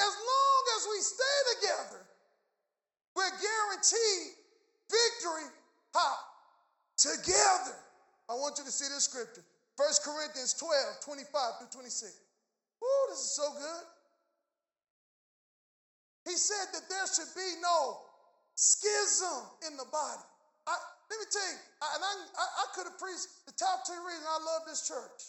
As 0.00 0.14
long 0.16 0.62
as 0.80 0.82
we 0.88 0.98
stay 1.04 1.38
together, 1.60 2.00
we're 3.14 3.36
guaranteed 3.36 4.32
victory. 4.88 5.48
How? 5.92 6.16
Together. 6.96 7.76
I 8.28 8.34
want 8.34 8.56
you 8.56 8.64
to 8.64 8.72
see 8.72 8.88
this 8.88 9.04
scripture. 9.04 9.44
1 9.76 9.88
Corinthians 10.04 10.54
12, 10.56 11.04
25 11.04 11.28
through 11.60 11.72
26. 11.72 12.12
Ooh, 12.80 13.04
this 13.12 13.20
is 13.20 13.32
so 13.36 13.48
good. 13.52 13.84
He 16.28 16.36
said 16.36 16.68
that 16.72 16.84
there 16.88 17.06
should 17.08 17.32
be 17.36 17.60
no 17.60 18.00
schism 18.54 19.40
in 19.68 19.76
the 19.76 19.88
body. 19.88 20.24
I, 20.68 20.76
let 21.08 21.16
me 21.16 21.26
tell 21.32 21.48
you, 21.48 21.60
I, 21.80 21.86
and 21.96 22.02
I, 22.04 22.12
I, 22.36 22.64
could 22.76 22.86
have 22.86 23.00
preached 23.00 23.26
the 23.48 23.56
top 23.56 23.88
10 23.88 23.96
reasons 24.04 24.28
I 24.28 24.38
love 24.44 24.62
this 24.68 24.84
church. 24.86 25.20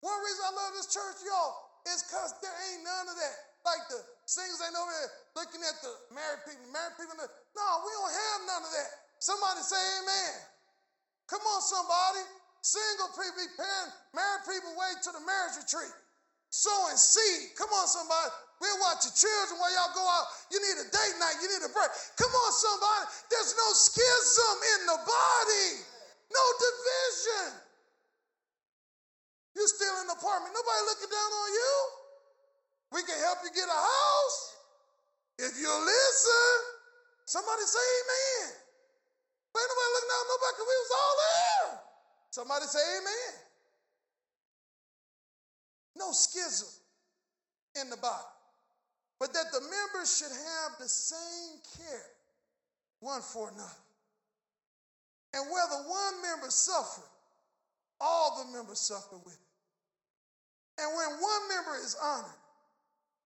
One 0.00 0.16
reason 0.24 0.42
I 0.48 0.52
love 0.56 0.72
this 0.74 0.88
church, 0.88 1.20
y'all, 1.28 1.63
is 1.88 2.04
because 2.04 2.32
there 2.40 2.56
ain't 2.70 2.82
none 2.84 3.06
of 3.08 3.16
that. 3.16 3.36
Like 3.64 3.84
the 3.88 4.00
singers 4.28 4.60
ain't 4.60 4.76
over 4.76 4.92
there 4.92 5.10
looking 5.40 5.62
at 5.64 5.76
the 5.80 5.92
married 6.12 6.44
people, 6.44 6.68
married 6.68 6.96
people. 7.00 7.16
No, 7.16 7.66
we 7.84 7.90
don't 7.96 8.12
have 8.12 8.40
none 8.44 8.64
of 8.64 8.72
that. 8.72 8.90
Somebody 9.24 9.64
say 9.64 9.80
amen. 10.04 10.36
Come 11.32 11.40
on, 11.40 11.60
somebody. 11.64 12.24
Single 12.64 13.12
people 13.12 13.40
be 13.40 13.48
married 14.16 14.44
people 14.48 14.72
wait 14.76 14.96
to 15.04 15.12
the 15.12 15.20
marriage 15.24 15.60
retreat. 15.60 15.92
Sowing 16.48 16.96
seed. 16.96 17.56
Come 17.56 17.72
on, 17.72 17.88
somebody. 17.88 18.32
We'll 18.60 18.80
watch 18.84 19.04
your 19.04 19.16
children 19.16 19.60
while 19.60 19.72
y'all 19.74 19.92
go 19.92 20.04
out. 20.04 20.28
You 20.48 20.60
need 20.60 20.76
a 20.80 20.88
date 20.88 21.16
night. 21.20 21.36
You 21.44 21.48
need 21.52 21.64
a 21.64 21.72
break. 21.72 21.90
Come 22.16 22.32
on, 22.32 22.50
somebody. 22.52 23.04
There's 23.28 23.52
no 23.56 23.68
schism 23.76 24.56
in 24.76 24.80
the 24.88 24.98
body, 25.04 25.68
no 26.32 26.44
division. 26.56 27.63
You 29.54 29.64
still 29.70 29.94
in 30.02 30.06
the 30.10 30.18
apartment. 30.18 30.50
Nobody 30.50 30.80
looking 30.90 31.10
down 31.10 31.30
on 31.30 31.50
you. 31.54 31.74
We 32.94 33.00
can 33.06 33.18
help 33.22 33.38
you 33.42 33.50
get 33.54 33.66
a 33.66 33.80
house 33.80 34.40
if 35.38 35.54
you 35.58 35.70
listen. 35.70 36.54
Somebody 37.26 37.62
say 37.62 37.80
amen. 37.80 38.54
Ain't 39.54 39.70
nobody 39.70 39.90
looking 39.94 40.14
out 40.14 40.26
nobody 40.26 40.52
because 40.54 40.68
we 40.68 40.78
was 40.82 40.92
all 40.94 41.14
there. 41.22 41.70
Somebody 42.30 42.66
say 42.66 42.84
amen. 42.98 43.32
No 45.96 46.10
schism 46.10 46.68
in 47.80 47.90
the 47.90 47.96
body. 47.96 48.30
But 49.20 49.32
that 49.32 49.46
the 49.52 49.60
members 49.60 50.18
should 50.18 50.34
have 50.34 50.78
the 50.78 50.88
same 50.88 51.62
care 51.78 52.10
one 53.00 53.22
for 53.22 53.48
another. 53.48 53.84
And 55.34 55.50
whether 55.50 55.88
one 55.88 56.22
member 56.22 56.50
suffer, 56.50 57.02
all 58.00 58.44
the 58.44 58.52
members 58.56 58.80
suffer 58.80 59.16
with 59.24 59.34
it. 59.34 59.43
And 60.78 60.88
when 60.90 61.10
one 61.22 61.42
member 61.48 61.76
is 61.78 61.94
honored, 62.02 62.40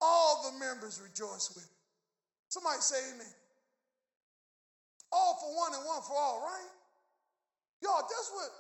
all 0.01 0.51
the 0.51 0.59
members 0.61 1.01
rejoice 1.01 1.51
with 1.55 1.65
it. 1.65 1.75
Somebody 2.49 2.81
say 2.81 3.01
amen. 3.15 3.35
All 5.13 5.41
for 5.41 5.51
one 5.57 5.73
and 5.73 5.85
one 5.89 6.05
for 6.05 6.17
all, 6.17 6.45
right? 6.45 6.71
Y'all, 7.81 8.05
that's 8.05 8.31
what 8.37 8.51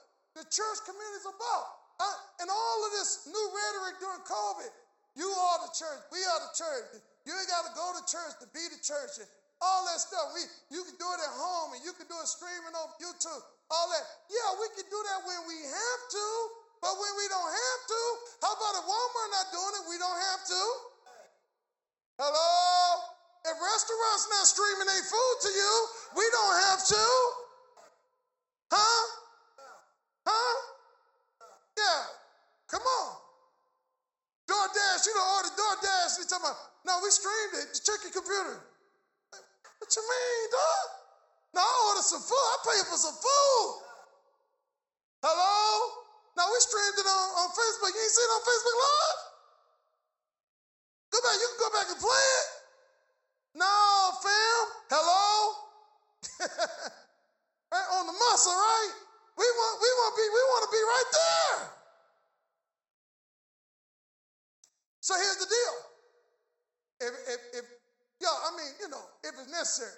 the 0.40 0.44
church 0.48 0.78
community 0.88 1.20
is 1.20 1.28
about. 1.28 1.66
Uh, 1.98 2.18
and 2.40 2.48
all 2.48 2.78
of 2.86 2.90
this 2.94 3.26
new 3.28 3.46
rhetoric 3.52 4.00
during 4.00 4.22
COVID, 4.24 4.72
you 5.18 5.28
are 5.28 5.58
the 5.66 5.72
church, 5.74 6.02
we 6.14 6.22
are 6.22 6.40
the 6.46 6.54
church. 6.54 7.02
You 7.26 7.34
ain't 7.36 7.50
got 7.50 7.68
to 7.68 7.74
go 7.76 7.92
to 7.92 8.02
church 8.08 8.38
to 8.40 8.48
be 8.54 8.64
the 8.72 8.80
church. 8.80 9.20
And 9.20 9.28
all 9.60 9.82
that 9.90 9.98
stuff. 9.98 10.34
We, 10.34 10.42
you 10.70 10.82
can 10.86 10.96
do 10.98 11.08
it 11.18 11.20
at 11.22 11.34
home 11.34 11.74
and 11.74 11.82
you 11.82 11.92
can 11.94 12.06
do 12.06 12.14
it 12.18 12.28
streaming 12.30 12.74
over 12.78 12.94
YouTube. 13.02 13.42
All 13.68 13.86
that. 13.90 14.04
Yeah, 14.30 14.48
we 14.56 14.66
can 14.78 14.86
do 14.86 15.00
that 15.12 15.20
when 15.26 15.40
we 15.50 15.58
have 15.66 16.02
to, 16.14 16.24
but 16.82 16.94
when 16.94 17.12
we 17.18 17.26
don't 17.30 17.50
have 17.50 17.80
to, 17.90 18.00
how 18.42 18.52
about 18.54 18.78
if 18.78 18.84
Walmart 18.86 19.30
not 19.34 19.46
doing 19.50 19.74
it, 19.82 19.84
we 19.90 19.96
don't 19.98 20.20
have 20.32 20.42
to? 20.46 20.62
Hello? 22.18 22.48
If 23.46 23.54
restaurants 23.54 24.26
not 24.28 24.44
streaming 24.46 24.88
their 24.90 25.06
food 25.06 25.36
to 25.46 25.50
you, 25.54 25.72
we 26.18 26.24
don't 26.34 26.56
have 26.66 26.80
to. 26.82 27.04
Huh? 28.74 29.02
Huh? 30.26 30.56
Yeah. 31.78 32.02
Come 32.68 32.82
on. 32.82 33.08
DoorDash, 34.50 35.06
you 35.06 35.14
don't 35.14 35.30
order 35.38 35.52
DoorDash. 35.54 36.18
You 36.18 36.24
talking 36.26 36.50
about, 36.50 36.58
no, 36.84 36.98
we 37.02 37.10
streamed 37.10 37.54
it. 37.62 37.78
Check 37.80 38.02
your 38.02 38.12
computer. 38.12 38.58
What 39.78 39.90
you 39.94 40.02
mean, 40.02 40.44
dog? 40.50 40.86
No, 41.54 41.60
I 41.62 41.72
order 41.88 42.02
some 42.02 42.20
food. 42.20 42.34
I 42.34 42.56
pay 42.66 42.80
for 42.90 42.98
some 42.98 43.14
food. 43.14 43.70
Hello? 45.22 46.07
Now 46.38 46.46
we 46.46 46.58
streamed 46.62 46.94
it 47.02 47.08
on, 47.10 47.26
on 47.42 47.48
Facebook. 47.50 47.90
You 47.90 47.98
ain't 47.98 48.14
seen 48.14 48.22
it 48.30 48.34
on 48.38 48.44
Facebook 48.46 48.76
Live? 48.78 49.20
Go 51.10 51.18
back. 51.18 51.34
You 51.34 51.48
can 51.50 51.58
go 51.58 51.70
back 51.74 51.88
and 51.90 51.98
play 51.98 52.26
it. 52.38 52.46
No, 53.58 53.74
fam. 54.22 54.64
Hello? 54.86 55.26
right 57.74 57.88
on 57.98 58.06
the 58.06 58.14
muscle, 58.14 58.54
right? 58.54 58.94
We 59.34 59.46
want 59.50 59.74
we 59.82 59.90
want 59.98 60.12
be 60.14 60.26
we 60.30 60.42
want 60.54 60.62
to 60.62 60.70
be 60.70 60.82
right 60.86 61.10
there. 61.10 61.58
So 65.02 65.18
here's 65.18 65.40
the 65.42 65.50
deal. 65.50 65.76
If, 67.00 67.12
if, 67.34 67.40
if 67.58 67.64
Y'all, 68.18 68.34
I 68.34 68.50
mean, 68.58 68.70
you 68.82 68.88
know, 68.90 69.02
if 69.22 69.30
it's 69.38 69.50
necessary. 69.50 69.94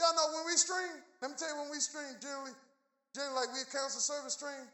Y'all 0.00 0.16
know 0.16 0.40
when 0.40 0.48
we 0.48 0.56
stream, 0.56 0.96
let 1.20 1.30
me 1.30 1.36
tell 1.36 1.52
you 1.52 1.60
when 1.60 1.68
we 1.68 1.76
stream, 1.76 2.16
generally, 2.16 2.56
generally 3.12 3.44
like 3.44 3.52
we 3.52 3.60
council 3.68 4.00
service 4.00 4.32
stream, 4.32 4.64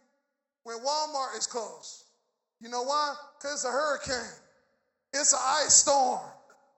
when 0.67 0.83
Walmart 0.83 1.39
is 1.39 1.47
closed. 1.47 2.11
You 2.59 2.67
know 2.67 2.83
why? 2.83 3.15
Because 3.39 3.63
it's 3.63 3.69
a 3.71 3.71
hurricane. 3.71 4.35
It's 5.15 5.31
an 5.31 5.39
ice 5.63 5.87
storm. 5.87 6.19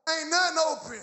Ain't 0.04 0.28
nothing 0.28 0.60
open. 0.60 1.00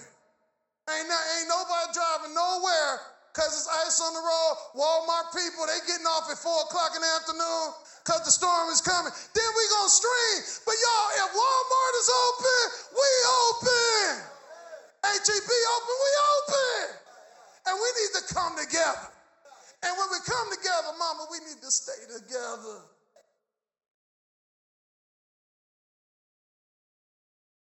Ain't, 0.94 1.10
not, 1.10 1.24
ain't 1.34 1.50
nobody 1.50 1.98
driving 1.98 2.38
nowhere 2.38 3.02
because 3.34 3.58
it's 3.58 3.66
ice 3.66 3.98
on 4.06 4.14
the 4.14 4.22
road. 4.22 4.54
Walmart 4.78 5.34
people, 5.34 5.66
they 5.66 5.82
getting 5.90 6.06
off 6.06 6.30
at 6.30 6.38
4 6.38 6.46
o'clock 6.70 6.94
in 6.94 7.02
the 7.02 7.10
afternoon 7.18 7.74
because 8.06 8.22
the 8.22 8.30
storm 8.30 8.70
is 8.70 8.86
coming. 8.86 9.10
Then 9.34 9.50
we 9.50 9.64
going 9.82 9.90
to 9.90 9.98
stream. 9.98 10.40
But 10.70 10.78
y'all, 10.78 11.10
if 11.26 11.30
Walmart 11.34 11.94
is 12.06 12.10
open, 12.14 12.62
we 12.94 13.10
open. 13.50 14.06
HEB 15.10 15.50
open, 15.74 15.96
we 16.06 16.12
open. 16.38 16.82
And 17.66 17.74
we 17.82 17.90
need 17.98 18.12
to 18.14 18.24
come 18.30 18.54
together. 18.62 19.15
And 19.86 19.94
when 19.98 20.10
we 20.10 20.20
come 20.26 20.50
together, 20.50 20.98
mama, 20.98 21.30
we 21.30 21.40
need 21.46 21.62
to 21.62 21.72
stay 21.72 22.02
together. 22.10 22.90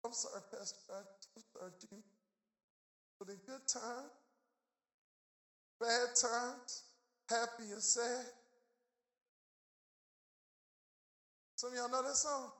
I'm 0.06 0.12
sorry, 0.14 0.42
Pastor. 0.52 0.80
I'm 0.92 1.44
sorry, 1.56 1.72
Jim. 1.80 2.04
But 3.20 3.30
in 3.30 3.40
good 3.48 3.64
times, 3.70 4.12
bad 5.80 6.10
times, 6.20 6.84
happy 7.30 7.72
and 7.72 7.82
sad. 7.82 8.26
Some 11.56 11.72
of 11.72 11.78
y'all 11.78 11.90
know 11.90 12.04
that 12.04 12.18
song. 12.18 12.52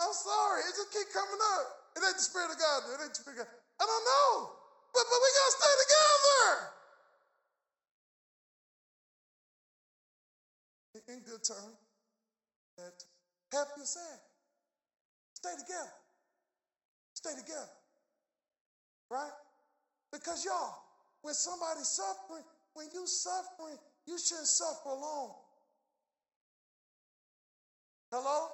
I'm 0.00 0.14
sorry, 0.14 0.62
it 0.66 0.74
just 0.74 0.90
keep 0.92 1.12
coming 1.12 1.42
up. 1.58 1.66
It 1.96 2.02
ain't 2.06 2.16
the 2.16 2.22
Spirit 2.22 2.50
of 2.54 2.58
God. 2.58 2.80
It 2.90 3.02
ain't 3.02 3.14
the 3.14 3.22
Spirit 3.22 3.38
of 3.38 3.46
God. 3.46 3.52
I 3.78 3.84
don't 3.86 4.06
know. 4.08 4.32
But, 4.94 5.04
but 5.04 5.18
we 5.20 5.28
got 5.30 5.46
to 5.46 5.54
stay 5.58 5.74
together. 5.84 6.77
In 11.08 11.20
good 11.20 11.40
bad 12.76 12.92
happy 13.52 13.80
or 13.80 13.86
sad. 13.86 14.20
Stay 15.34 15.54
together. 15.58 15.94
Stay 17.14 17.30
together. 17.30 17.72
Right? 19.10 19.32
Because 20.12 20.44
y'all, 20.44 20.74
when 21.22 21.34
somebody's 21.34 21.88
suffering, 21.88 22.44
when 22.74 22.86
you 22.92 23.06
suffering, 23.06 23.78
you 24.06 24.18
shouldn't 24.18 24.46
suffer 24.46 24.90
alone. 24.90 25.32
Hello? 28.12 28.48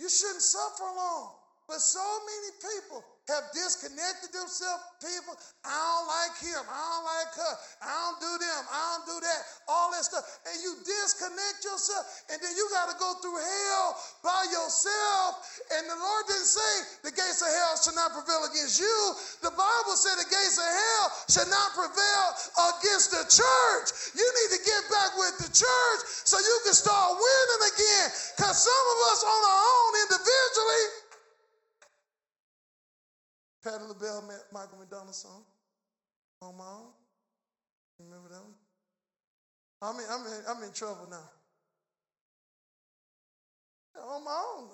You 0.00 0.08
shouldn't 0.08 0.42
suffer 0.42 0.84
alone. 0.84 1.30
But 1.72 1.80
so 1.80 2.04
many 2.04 2.50
people 2.60 3.00
have 3.32 3.48
disconnected 3.56 4.28
themselves. 4.28 4.84
People, 5.00 5.32
I 5.64 5.72
don't 5.72 6.04
like 6.04 6.36
him. 6.44 6.60
I 6.68 6.80
don't 6.84 7.06
like 7.08 7.32
her. 7.32 7.54
I 7.80 7.92
don't 7.96 8.20
do 8.20 8.32
them. 8.44 8.60
I 8.68 8.80
don't 8.92 9.06
do 9.08 9.16
that. 9.24 9.40
All 9.72 9.88
that 9.96 10.04
stuff. 10.04 10.20
And 10.52 10.60
you 10.60 10.76
disconnect 10.84 11.64
yourself, 11.64 12.04
and 12.28 12.36
then 12.44 12.52
you 12.60 12.68
got 12.76 12.92
to 12.92 12.96
go 13.00 13.16
through 13.24 13.40
hell 13.40 13.88
by 14.20 14.42
yourself. 14.52 15.40
And 15.72 15.88
the 15.88 15.96
Lord 15.96 16.28
didn't 16.28 16.44
say 16.44 17.08
the 17.08 17.14
gates 17.16 17.40
of 17.40 17.48
hell 17.48 17.72
should 17.80 17.96
not 17.96 18.12
prevail 18.12 18.44
against 18.52 18.76
you. 18.76 18.98
The 19.40 19.54
Bible 19.56 19.96
said 19.96 20.20
the 20.20 20.28
gates 20.28 20.60
of 20.60 20.68
hell 20.68 21.06
should 21.32 21.48
not 21.48 21.72
prevail 21.72 22.26
against 22.68 23.16
the 23.16 23.24
church. 23.32 24.12
You 24.12 24.28
need 24.28 24.50
to 24.58 24.60
get 24.60 24.82
back 24.92 25.16
with 25.16 25.40
the 25.40 25.50
church 25.56 26.00
so 26.28 26.36
you 26.36 26.56
can 26.68 26.76
start 26.76 27.16
winning 27.16 27.62
again. 27.64 28.08
Because 28.36 28.60
some 28.60 28.84
of 28.92 28.98
us 29.08 29.24
on 29.24 29.40
our 29.40 29.62
own 29.64 29.92
individually, 30.04 31.01
Patti 33.62 33.84
LaBelle, 33.86 34.22
Michael 34.52 34.78
McDonald 34.78 35.14
song. 35.14 35.44
On 36.42 36.56
my 36.56 36.64
own. 36.64 36.90
Remember 38.00 38.28
that 38.28 38.42
one? 38.42 38.54
I'm 39.82 39.96
in, 39.96 40.06
I'm 40.10 40.26
in, 40.26 40.42
I'm 40.48 40.62
in 40.64 40.72
trouble 40.72 41.06
now. 41.10 41.28
Yeah, 43.94 44.02
on 44.02 44.24
my 44.24 44.42
own. 44.56 44.68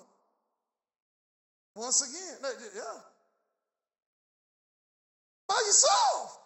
Once 1.75 2.01
again, 2.01 2.53
yeah. 2.75 2.81
By 5.47 5.55
yourself. 5.65 6.39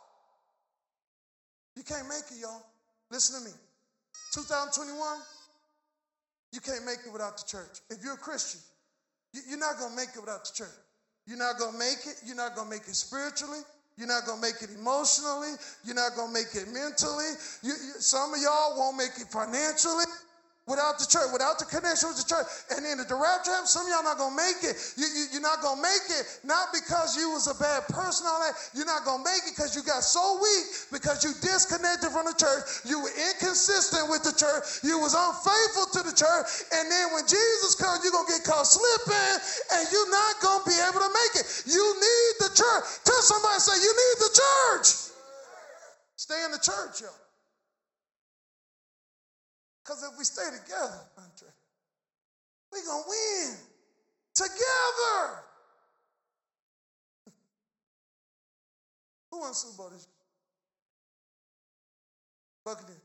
You 1.75 1.84
can't 1.84 2.08
make 2.08 2.23
it, 2.32 2.39
y'all. 2.41 2.63
Listen 3.10 3.41
to 3.41 3.49
me. 3.49 3.56
2021, 4.34 5.19
you 6.51 6.60
can't 6.60 6.86
make 6.86 6.99
it 7.06 7.12
without 7.12 7.38
the 7.38 7.43
church. 7.45 7.79
If 7.89 8.03
you're 8.03 8.13
a 8.13 8.17
Christian, 8.17 8.62
you're 9.34 9.60
not 9.60 9.77
going 9.77 9.91
to 9.91 9.95
make 9.95 10.10
it 10.15 10.19
without 10.19 10.45
the 10.45 10.51
church. 10.53 10.83
You're 11.25 11.38
not 11.38 11.57
going 11.57 11.73
to 11.73 11.79
make 11.79 12.05
it. 12.05 12.15
You're 12.25 12.36
not 12.36 12.55
going 12.55 12.67
to 12.67 12.73
make 12.75 12.88
it 12.88 12.95
spiritually. 12.95 13.59
You're 13.97 14.07
not 14.07 14.25
going 14.25 14.41
to 14.41 14.45
make 14.45 14.62
it 14.62 14.69
emotionally. 14.75 15.53
You're 15.86 15.95
not 15.95 16.15
going 16.15 16.29
to 16.29 16.33
make 16.33 16.53
it 16.55 16.67
mentally. 16.73 17.31
You, 17.62 17.71
you, 17.71 17.93
some 17.99 18.33
of 18.33 18.41
y'all 18.41 18.77
won't 18.77 18.97
make 18.97 19.15
it 19.19 19.27
financially 19.29 20.05
without 20.63 20.95
the 20.95 21.04
church, 21.04 21.28
without 21.36 21.60
the 21.60 21.67
connection 21.67 22.08
with 22.08 22.19
the 22.23 22.28
church. 22.28 22.47
And 22.71 22.88
then 22.88 22.95
the 23.04 23.15
rapture 23.15 23.52
some 23.67 23.84
of 23.84 23.91
y'all 23.91 24.08
not 24.08 24.15
gonna 24.15 24.36
make 24.36 24.63
it. 24.63 24.80
You, 24.95 25.08
you, 25.08 25.39
are 25.39 25.45
not 25.45 25.60
gonna 25.60 25.84
make 25.84 26.08
it, 26.08 26.23
not 26.47 26.71
because 26.71 27.19
you 27.19 27.36
was 27.36 27.52
a 27.52 27.58
bad 27.60 27.84
person, 27.91 28.28
all 28.28 28.39
that. 28.39 28.56
You're 28.71 28.88
not 28.88 29.04
gonna 29.04 29.23
make 29.23 29.43
it 29.43 29.56
because 29.56 29.76
you 29.76 29.84
got 29.84 30.04
so 30.04 30.39
weak, 30.39 30.65
because 30.91 31.23
you 31.23 31.36
disconnected 31.43 32.12
from 32.15 32.26
the 32.28 32.36
church. 32.39 32.84
You 32.88 33.04
were 33.04 33.12
inconsistent 33.12 34.08
with 34.08 34.23
the 34.23 34.32
church. 34.32 34.84
You 34.88 34.99
was 35.04 35.12
unfaithful 35.12 35.91
to 35.99 36.02
the 36.08 36.15
church. 36.15 36.47
And 36.71 36.88
then 36.88 37.12
when 37.12 37.28
Jesus 37.28 37.76
comes, 37.76 38.04
you're 38.08 38.15
gonna 38.15 38.32
get 38.32 38.47
caught 38.47 38.67
slipping, 38.67 39.36
and 39.76 39.84
you're 39.91 40.12
not 40.12 40.39
gonna 40.39 40.63
be 40.63 40.78
able 40.80 41.04
to 41.04 41.12
make 41.12 41.43
it. 41.43 41.47
You 41.67 41.84
need 41.84 42.32
the 42.39 42.52
church. 42.56 42.86
Tell 43.04 43.21
somebody, 43.23 43.60
say, 43.60 43.76
you 43.76 43.91
need 43.91 44.17
the 44.23 44.32
church. 44.32 44.88
Stay 46.15 46.39
in 46.47 46.52
the 46.56 46.63
church, 46.63 47.04
y'all. 47.04 47.22
Because 49.84 50.04
if 50.04 50.17
we 50.17 50.24
stay 50.24 50.48
together, 50.48 51.04
Andre, 51.17 51.52
we're 52.72 52.86
going 52.88 53.04
to 53.04 53.10
win 53.10 53.58
together. 54.34 55.43
Who 59.32 59.39
wants 59.39 59.63
this? 59.63 60.08
Buccaneers. 62.63 62.96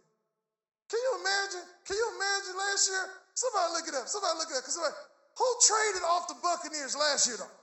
Can 0.89 1.01
you 1.03 1.19
imagine? 1.21 1.67
Can 1.85 1.97
you 1.97 2.09
imagine 2.15 2.55
last 2.57 2.89
year? 2.89 3.11
Somebody 3.35 3.73
look 3.75 3.89
it 3.91 3.95
up. 3.99 4.07
Somebody 4.09 4.39
look 4.39 4.49
it 4.51 4.57
up. 4.57 4.65
Cause 4.65 4.75
somebody, 4.75 4.95
who 5.37 5.47
traded 5.67 6.03
off 6.07 6.29
the 6.29 6.39
Buccaneers 6.41 6.97
last 6.97 7.27
year 7.27 7.37
though? 7.37 7.57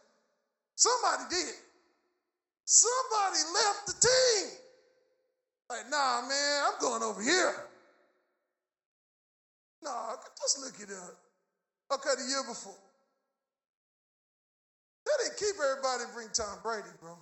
Somebody 0.75 1.23
did. 1.32 1.56
Somebody 2.65 3.39
left 3.56 3.88
the 3.88 3.95
team. 3.95 4.60
Like, 5.69 5.89
nah, 5.89 6.21
man, 6.28 6.63
I'm 6.67 6.80
going 6.80 7.01
over 7.01 7.21
here. 7.23 7.64
Nah, 9.83 10.15
just 10.39 10.59
look 10.59 10.75
it 10.79 10.93
up. 10.93 11.15
Okay, 11.93 12.13
the 12.17 12.27
year 12.29 12.43
before. 12.47 12.75
They 15.05 15.11
didn't 15.23 15.38
keep 15.38 15.55
everybody 15.61 16.03
and 16.03 16.13
bring 16.13 16.29
Tom 16.33 16.57
Brady, 16.63 16.89
bro. 16.99 17.13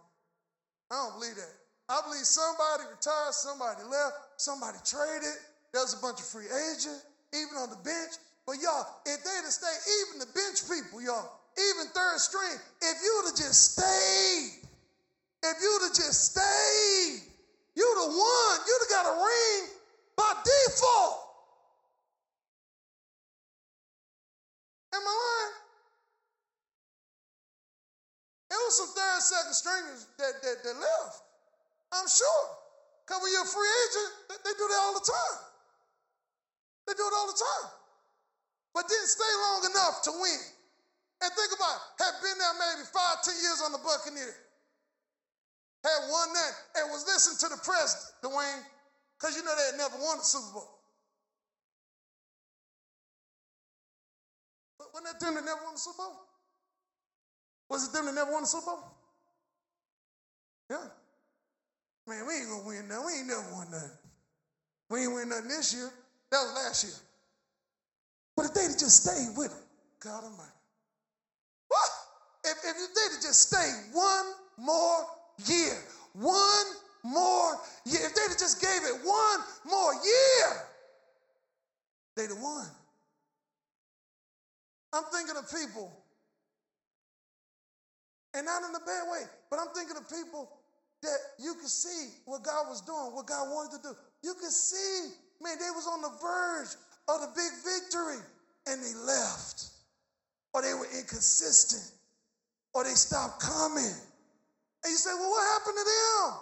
I 0.92 0.96
don't 0.96 1.20
believe 1.20 1.36
that. 1.36 1.56
I 1.90 2.00
believe 2.08 2.24
somebody 2.24 2.88
retired, 2.88 3.36
somebody 3.36 3.84
left, 3.84 4.40
somebody 4.40 4.78
traded. 4.88 5.36
There 5.76 5.84
was 5.84 5.98
a 5.98 6.02
bunch 6.02 6.24
of 6.24 6.28
free 6.28 6.48
agents, 6.48 7.04
even 7.36 7.60
on 7.60 7.70
the 7.70 7.82
bench. 7.84 8.16
But 8.48 8.64
y'all, 8.64 8.88
if 9.06 9.20
they'd 9.24 9.44
have 9.44 9.52
stayed, 9.52 9.84
even 10.00 10.24
the 10.24 10.32
bench 10.32 10.64
people, 10.64 11.04
y'all, 11.04 11.28
even 11.60 11.92
third 11.92 12.20
string, 12.20 12.56
if 12.82 12.96
you 13.04 13.12
would 13.20 13.36
have 13.36 13.40
just 13.40 13.76
stayed, 13.76 14.64
if 15.44 15.56
you 15.60 15.70
would 15.76 15.92
have 15.92 15.98
just 15.98 16.32
stayed, 16.32 17.20
you'd 17.76 18.00
have 18.00 18.16
won. 18.16 18.54
You'd 18.64 18.84
have 18.88 18.94
got 18.96 19.06
a 19.12 19.16
ring 19.20 19.62
by 20.16 20.32
default. 20.40 21.23
Am 24.94 25.02
I 25.02 25.14
lying? 25.14 25.56
It 28.54 28.60
was 28.62 28.76
some 28.78 28.92
third, 28.94 29.22
second 29.26 29.56
stringers 29.58 30.06
that, 30.22 30.34
that, 30.46 30.58
that 30.62 30.76
left. 30.78 31.18
I'm 31.92 32.06
sure. 32.06 32.46
Because 33.04 33.20
when 33.26 33.34
you're 33.34 33.44
a 33.44 33.50
free 33.50 33.74
agent, 33.90 34.12
they, 34.30 34.38
they 34.46 34.56
do 34.56 34.66
that 34.70 34.82
all 34.86 34.96
the 34.96 35.04
time. 35.06 35.40
They 36.86 36.94
do 36.94 37.04
it 37.04 37.16
all 37.18 37.28
the 37.28 37.40
time. 37.42 37.68
But 38.78 38.86
didn't 38.86 39.10
stay 39.10 39.34
long 39.50 39.62
enough 39.74 40.06
to 40.08 40.12
win. 40.14 40.42
And 41.26 41.30
think 41.34 41.52
about 41.58 41.78
it, 41.82 42.06
had 42.06 42.16
been 42.22 42.38
there 42.38 42.56
maybe 42.62 42.86
five, 42.94 43.26
ten 43.26 43.38
years 43.42 43.62
on 43.66 43.74
the 43.74 43.82
Buccaneers 43.82 44.38
had 45.84 46.08
won 46.08 46.32
that 46.32 46.54
and 46.80 46.92
was 46.92 47.04
listening 47.06 47.38
to 47.44 47.48
the 47.52 47.60
president, 47.60 48.08
Dwayne, 48.24 48.64
because 49.20 49.36
you 49.36 49.44
know 49.44 49.52
they 49.52 49.76
had 49.76 49.78
never 49.78 50.00
won 50.00 50.18
the 50.18 50.24
Super 50.24 50.54
Bowl. 50.56 50.83
Wasn't 54.94 55.20
them 55.20 55.36
that 55.36 55.46
never 55.46 55.64
won 55.64 55.74
the 55.74 55.80
Super 55.80 55.98
Bowl? 55.98 56.20
Was 57.70 57.88
it 57.88 57.94
them 57.94 58.06
that 58.06 58.16
never 58.16 58.32
won 58.32 58.44
the 58.44 58.48
Super 58.48 58.66
Bowl? 58.66 58.94
Yeah. 60.70 60.88
Man, 62.08 62.28
we 62.28 62.34
ain't 62.36 62.50
gonna 62.50 62.68
win 62.68 62.88
nothing. 62.88 63.06
We 63.06 63.14
ain't 63.20 63.28
never 63.28 63.48
won 63.54 63.72
nothing. 63.72 63.98
We 64.90 65.02
ain't 65.04 65.14
win 65.14 65.30
nothing 65.30 65.48
this 65.48 65.74
year. 65.74 65.90
That 66.32 66.44
was 66.44 66.54
last 66.56 66.84
year. 66.84 66.94
But 68.36 68.46
if 68.48 68.54
they'd 68.54 68.78
just 68.78 69.04
stayed 69.04 69.38
with 69.38 69.50
them, 69.50 69.64
God 70.00 70.24
Almighty. 70.24 70.52
What? 71.68 71.90
If, 72.46 72.58
if 72.58 72.94
they'd 72.94 73.22
just 73.22 73.50
stayed 73.50 73.94
one 73.94 74.26
more 74.58 75.06
year. 75.48 75.78
One 76.14 76.66
more 77.04 77.54
year. 77.86 78.02
If 78.04 78.16
they'd 78.16 78.38
just 78.38 78.62
gave 78.62 78.84
it 78.84 79.06
one 79.06 79.40
more 79.66 79.94
year, 79.94 80.50
they'd 82.16 82.30
have 82.30 82.42
won. 82.42 82.66
I'm 84.94 85.04
thinking 85.12 85.36
of 85.36 85.50
people, 85.50 85.92
and 88.36 88.46
not 88.46 88.62
in 88.62 88.76
a 88.76 88.86
bad 88.86 89.10
way, 89.12 89.26
but 89.50 89.60
I'm 89.60 89.74
thinking 89.74 89.98
of 89.98 90.08
people 90.10 90.50
that 91.02 91.18
you 91.40 91.56
could 91.56 91.70
see 91.70 92.14
what 92.26 92.44
God 92.44 92.70
was 92.70 92.82
doing, 92.82 93.14
what 93.14 93.26
God 93.26 93.50
wanted 93.50 93.82
to 93.82 93.90
do. 93.90 93.96
You 94.24 94.36
could 94.40 94.52
see, 94.52 95.12
man, 95.42 95.58
they 95.60 95.70
was 95.74 95.88
on 95.88 96.02
the 96.02 96.14
verge 96.22 96.78
of 97.10 97.22
the 97.22 97.28
big 97.36 97.52
victory, 97.66 98.22
and 98.68 98.82
they 98.82 98.94
left, 99.06 99.66
or 100.54 100.62
they 100.62 100.74
were 100.74 100.88
inconsistent, 100.98 101.92
or 102.74 102.84
they 102.84 102.94
stopped 102.94 103.42
coming. 103.42 103.98
And 104.84 104.92
you 104.92 104.98
say, 104.98 105.12
well, 105.14 105.30
what 105.30 105.60
happened 105.60 105.78
to 105.78 105.84
them? 105.84 106.34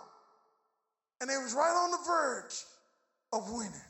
And 1.22 1.30
they 1.30 1.38
was 1.38 1.54
right 1.54 1.74
on 1.74 1.92
the 1.92 2.00
verge 2.06 2.66
of 3.32 3.50
winning. 3.52 3.88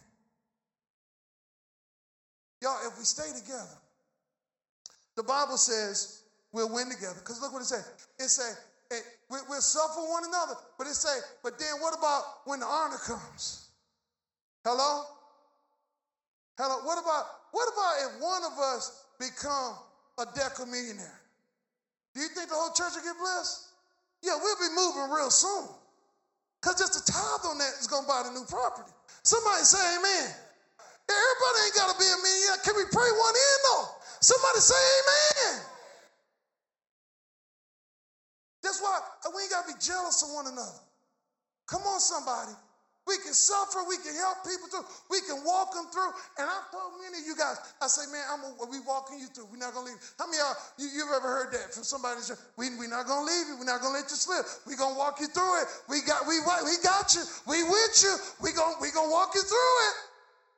Y'all, 2.61 2.77
if 2.85 2.97
we 2.99 3.05
stay 3.05 3.27
together, 3.33 3.80
the 5.21 5.27
Bible 5.27 5.57
says 5.57 6.23
we'll 6.51 6.73
win 6.73 6.89
together. 6.89 7.21
Because 7.21 7.39
look 7.41 7.53
what 7.53 7.61
it 7.61 7.69
says. 7.69 7.85
It 8.17 8.29
say 8.29 8.57
it, 8.89 9.03
we, 9.29 9.37
will 9.47 9.61
suffer 9.61 10.01
one 10.01 10.25
another. 10.25 10.57
But 10.77 10.87
it 10.87 10.97
say, 10.97 11.13
but 11.43 11.59
then 11.59 11.77
what 11.79 11.93
about 11.93 12.41
when 12.45 12.59
the 12.59 12.65
honor 12.65 12.97
comes? 12.97 13.69
Hello? 14.65 15.05
Hello? 16.57 16.81
What 16.85 16.97
about 16.97 17.25
what 17.53 17.69
about 17.69 17.93
if 18.01 18.11
one 18.21 18.41
of 18.49 18.57
us 18.57 19.05
become 19.19 19.77
a 20.17 20.25
deca 20.25 20.65
millionaire? 20.65 21.21
Do 22.15 22.21
you 22.21 22.27
think 22.33 22.49
the 22.49 22.55
whole 22.55 22.73
church 22.73 22.97
will 22.97 23.05
get 23.05 23.17
blessed? 23.21 23.69
Yeah, 24.25 24.41
we'll 24.41 24.57
be 24.57 24.73
moving 24.73 25.13
real 25.13 25.29
soon. 25.29 25.69
Because 26.61 26.77
just 26.81 26.97
a 26.97 27.03
tithe 27.05 27.45
on 27.45 27.57
that 27.57 27.73
is 27.79 27.87
going 27.87 28.03
to 28.03 28.09
buy 28.09 28.21
the 28.25 28.33
new 28.33 28.45
property. 28.45 28.91
Somebody 29.23 29.63
say 29.63 29.81
amen. 29.97 30.29
Everybody 31.09 31.57
ain't 31.65 31.75
got 31.77 31.87
to 31.93 31.97
be 31.97 32.05
a 32.05 32.17
millionaire. 32.21 32.61
Can 32.65 32.73
we 32.77 32.85
pray 32.89 33.09
one 33.09 33.35
in 33.37 33.57
though? 33.69 34.00
Somebody 34.21 34.59
say 34.59 34.77
amen. 34.77 35.65
That's 38.61 38.81
why 38.81 39.01
we 39.33 39.41
ain't 39.41 39.51
got 39.51 39.65
to 39.65 39.73
be 39.73 39.79
jealous 39.81 40.21
of 40.21 40.29
one 40.33 40.45
another. 40.45 40.79
Come 41.65 41.81
on, 41.81 41.99
somebody. 41.99 42.53
We 43.07 43.17
can 43.17 43.33
suffer. 43.33 43.81
We 43.89 43.97
can 43.97 44.13
help 44.13 44.45
people 44.45 44.69
through. 44.69 44.85
We 45.09 45.25
can 45.25 45.41
walk 45.41 45.73
them 45.73 45.89
through. 45.89 46.13
And 46.37 46.45
I've 46.45 46.69
told 46.69 47.01
many 47.01 47.17
of 47.17 47.25
you 47.25 47.33
guys, 47.33 47.57
I 47.81 47.89
say, 47.89 48.05
man, 48.13 48.21
I'm 48.29 48.45
a, 48.45 48.69
we 48.69 48.77
walking 48.85 49.17
you 49.17 49.25
through. 49.33 49.49
We're 49.49 49.57
not 49.57 49.73
going 49.73 49.89
to 49.89 49.91
leave. 49.97 50.01
How 50.21 50.29
many 50.29 50.37
of 50.37 50.53
y'all, 50.53 50.57
you, 50.77 50.87
you've 50.93 51.09
ever 51.09 51.25
heard 51.25 51.49
that 51.57 51.73
from 51.73 51.81
somebody? 51.81 52.21
We, 52.61 52.77
we're 52.77 52.93
not 52.93 53.09
going 53.09 53.25
to 53.25 53.27
leave 53.27 53.49
you. 53.49 53.55
We're 53.57 53.65
not 53.65 53.81
going 53.81 53.97
to 53.97 54.05
let 54.05 54.07
you 54.13 54.19
slip. 54.21 54.45
We're 54.69 54.77
going 54.77 54.93
to 54.93 55.01
walk 55.01 55.17
you 55.17 55.27
through 55.33 55.65
it. 55.65 55.67
We 55.89 56.05
got, 56.05 56.29
we, 56.29 56.45
we 56.45 56.77
got 56.85 57.09
you. 57.17 57.25
We 57.49 57.65
with 57.65 57.95
you. 58.05 58.13
We're 58.37 58.53
going 58.53 58.77
we 58.77 58.93
gonna 58.93 59.09
walk 59.09 59.33
you 59.33 59.41
through 59.41 59.75
it. 59.89 59.95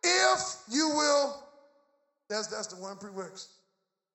If 0.04 0.39
you 0.67 0.91
will. 0.91 1.42
That's, 2.34 2.48
that's 2.48 2.65
the 2.65 2.82
one 2.82 2.98
prerequisite. 2.98 3.52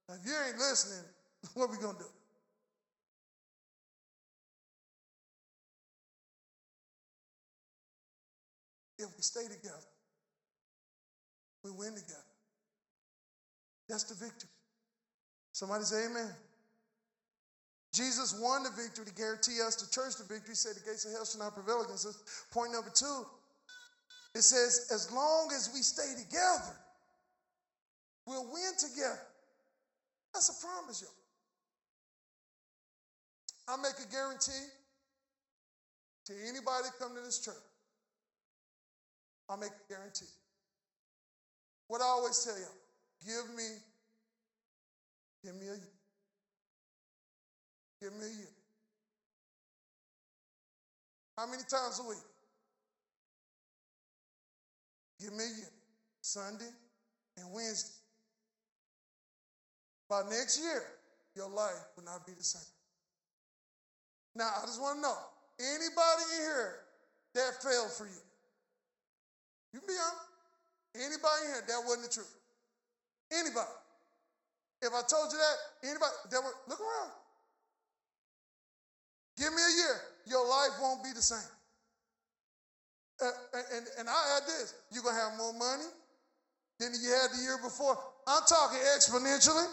Now, 0.09 0.17
if 0.17 0.27
you 0.27 0.35
ain't 0.49 0.59
listening, 0.59 1.05
what 1.55 1.69
are 1.69 1.73
we 1.73 1.79
going 1.79 1.95
to 1.95 2.03
do? 2.03 2.09
If 8.99 9.17
we 9.17 9.23
stay 9.23 9.45
together, 9.45 9.87
we 11.63 11.71
win 11.71 11.95
together. 11.95 12.19
That's 13.89 14.03
the 14.03 14.17
victory. 14.17 14.51
Somebody 15.53 15.85
say 15.85 16.07
amen. 16.07 16.35
Jesus 17.95 18.37
won 18.43 18.65
the 18.65 18.71
victory 18.71 19.07
to 19.07 19.15
guarantee 19.15 19.63
us, 19.65 19.77
the 19.77 19.89
church, 19.95 20.17
the 20.17 20.25
victory. 20.25 20.51
He 20.51 20.55
said 20.57 20.75
the 20.75 20.85
gates 20.85 21.05
of 21.05 21.13
hell 21.13 21.25
shall 21.25 21.41
not 21.41 21.55
prevail 21.55 21.83
against 21.83 22.05
us. 22.05 22.19
Point 22.53 22.73
number 22.73 22.91
two, 22.93 23.25
it 24.35 24.43
says, 24.43 24.89
as 24.93 25.13
long 25.13 25.51
as 25.55 25.71
we 25.73 25.83
stay 25.83 26.21
together, 26.21 26.75
we'll 28.29 28.45
win 28.45 28.73
together. 28.79 29.19
That's 30.35 30.51
a 30.51 30.67
promise, 30.67 31.03
y'all. 31.03 31.11
I 33.75 33.81
make 33.81 33.99
a 33.99 34.11
guarantee 34.13 34.69
to 36.27 36.33
anybody 36.49 36.89
come 36.99 37.15
to 37.15 37.23
this 37.23 37.41
church. 37.41 37.55
I'll 39.49 39.57
make 39.57 39.71
a 39.71 39.93
guarantee. 39.93 40.27
What 41.87 42.03
I 42.03 42.05
always 42.05 42.45
tell 42.45 42.57
y'all, 42.59 42.69
give 43.25 43.57
me, 43.57 43.65
give 45.43 45.55
me 45.55 45.69
a 45.69 45.75
year. 45.75 45.99
Give 48.03 48.13
me 48.13 48.27
a 48.27 48.37
year. 48.37 48.55
How 51.39 51.47
many 51.47 51.63
times 51.63 52.01
a 52.05 52.09
week? 52.09 52.19
Give 55.21 55.33
me 55.33 55.45
a 55.45 55.57
year. 55.57 55.73
Sunday 56.21 56.69
and 57.39 57.53
Wednesday. 57.53 57.95
By 60.09 60.23
next 60.31 60.61
year, 60.61 60.83
your 61.37 61.49
life 61.49 61.85
will 61.97 62.05
not 62.05 62.27
be 62.27 62.33
the 62.33 62.43
same. 62.43 62.63
Now, 64.35 64.51
I 64.63 64.67
just 64.67 64.81
want 64.81 64.99
to 64.99 65.03
know 65.03 65.17
anybody 65.61 66.25
in 66.37 66.43
here 66.43 66.75
that 67.35 67.63
failed 67.63 67.93
for 67.93 68.07
you? 68.07 68.23
You 69.73 69.81
can 69.81 69.89
be 69.89 69.99
honest. 70.01 70.25
Anybody 70.97 71.43
here, 71.53 71.63
that 71.69 71.81
wasn't 71.85 72.09
the 72.09 72.13
truth. 72.15 72.35
Anybody. 73.31 73.77
If 74.81 74.95
I 74.95 75.03
told 75.05 75.31
you 75.31 75.39
that, 75.39 75.57
anybody, 75.85 76.15
that 76.31 76.41
look 76.69 76.81
around. 76.81 77.13
Give 79.37 79.53
me 79.53 79.63
a 79.63 79.75
year, 79.77 79.97
your 80.27 80.49
life 80.49 80.75
won't 80.81 81.05
be 81.05 81.11
the 81.15 81.23
same. 81.23 81.51
Uh, 83.21 83.31
and, 83.75 83.87
and 83.99 84.09
I 84.09 84.39
add 84.39 84.47
this 84.47 84.75
you're 84.93 85.03
going 85.03 85.17
to 85.17 85.21
have 85.21 85.37
more 85.37 85.53
money 85.53 85.91
than 86.79 86.95
you 86.95 87.11
had 87.11 87.35
the 87.35 87.43
year 87.43 87.59
before. 87.63 87.99
I'm 88.27 88.43
talking 88.47 88.79
exponentially. 88.95 89.67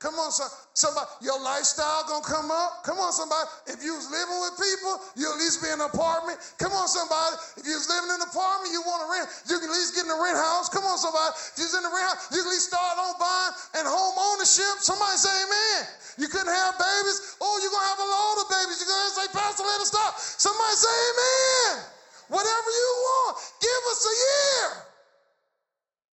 Come 0.00 0.16
on, 0.16 0.32
somebody. 0.32 1.04
Your 1.20 1.36
lifestyle 1.44 2.08
gonna 2.08 2.24
come 2.24 2.48
up. 2.48 2.88
Come 2.88 2.96
on, 3.04 3.12
somebody. 3.12 3.44
If 3.68 3.84
you 3.84 3.92
was 3.92 4.08
living 4.08 4.40
with 4.40 4.56
people, 4.56 4.96
you 5.12 5.28
at 5.28 5.36
least 5.36 5.60
be 5.60 5.68
in 5.68 5.76
an 5.76 5.92
apartment. 5.92 6.40
Come 6.56 6.72
on, 6.72 6.88
somebody. 6.88 7.36
If 7.60 7.68
you 7.68 7.76
was 7.76 7.84
living 7.84 8.08
in 8.08 8.16
an 8.16 8.24
apartment, 8.24 8.72
you 8.72 8.80
want 8.88 9.04
to 9.04 9.08
rent. 9.12 9.28
You 9.44 9.60
can 9.60 9.68
at 9.68 9.76
least 9.76 9.92
get 9.92 10.08
in 10.08 10.12
a 10.16 10.16
rent 10.16 10.40
house. 10.40 10.72
Come 10.72 10.88
on, 10.88 10.96
somebody. 10.96 11.36
If 11.52 11.60
you 11.60 11.68
was 11.68 11.76
in 11.76 11.84
a 11.84 11.92
rent 11.92 12.08
house, 12.16 12.32
you 12.32 12.40
can 12.40 12.48
at 12.48 12.56
least 12.56 12.72
start 12.72 12.96
on 12.96 13.12
buying 13.20 13.52
and 13.76 13.84
home 13.84 14.16
ownership. 14.16 14.80
Somebody 14.80 15.20
say 15.20 15.36
amen. 15.36 15.80
You 16.16 16.32
couldn't 16.32 16.48
have 16.48 16.80
babies. 16.80 17.36
Oh, 17.36 17.60
you're 17.60 17.68
gonna 17.68 17.92
have 17.92 18.00
a 18.00 18.08
load 18.08 18.36
of 18.40 18.46
babies. 18.48 18.80
You're 18.80 18.88
gonna 18.88 19.20
say, 19.20 19.28
Pastor, 19.36 19.68
let 19.68 19.84
us 19.84 19.92
stop. 19.92 20.16
Somebody 20.16 20.80
say 20.80 20.96
amen. 20.96 21.72
Whatever 22.32 22.70
you 22.72 22.88
want, 23.04 23.32
give 23.60 23.82
us 23.92 24.00
a 24.00 24.14
year. 24.16 24.68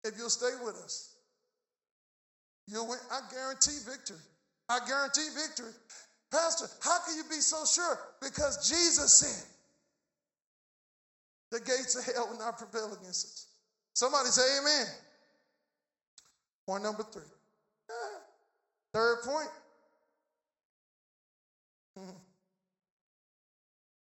If 0.05 0.21
you'll 0.21 0.29
stay 0.29 0.53
with 0.61 0.77
us. 0.85 1.10
You'll 2.67 2.87
win. 2.87 2.99
I 3.11 3.21
guarantee 3.31 3.77
victory. 3.85 4.17
I 4.69 4.79
guarantee 4.87 5.27
victory. 5.35 5.73
Pastor, 6.31 6.67
how 6.81 6.99
can 7.05 7.17
you 7.17 7.23
be 7.29 7.41
so 7.41 7.65
sure? 7.65 7.97
Because 8.21 8.69
Jesus 8.69 9.11
said, 9.11 9.47
the 11.51 11.59
gates 11.59 11.95
of 11.97 12.05
hell 12.13 12.29
will 12.31 12.39
not 12.39 12.57
prevail 12.57 12.93
against 12.93 13.25
us. 13.25 13.47
Somebody 13.93 14.29
say 14.29 14.59
amen. 14.59 14.87
Point 16.65 16.83
number 16.83 17.03
three. 17.03 17.23
Third 18.93 19.17
point. 19.25 19.49
Hmm. 21.97 22.15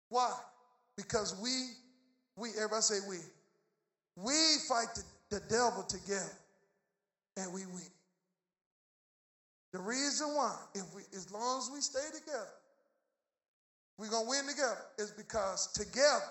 Why? 0.10 0.32
Because 0.96 1.36
we, 1.42 1.50
we, 2.36 2.50
everybody 2.58 2.82
say 2.82 3.00
we, 3.08 3.18
we 4.16 4.34
fight 4.68 4.88
the, 4.96 5.40
the 5.40 5.42
devil 5.50 5.84
together 5.84 6.38
and 7.38 7.54
we 7.54 7.66
win. 7.66 7.82
The 9.72 9.80
reason 9.80 10.30
why, 10.30 10.56
if 10.74 10.84
we, 10.96 11.04
as 11.16 11.32
long 11.32 11.60
as 11.60 11.70
we 11.72 11.82
stay 11.82 12.06
together, 12.18 12.48
we're 13.98 14.10
gonna 14.10 14.30
win 14.30 14.48
together, 14.48 14.82
is 14.98 15.12
because 15.12 15.72
together 15.74 16.24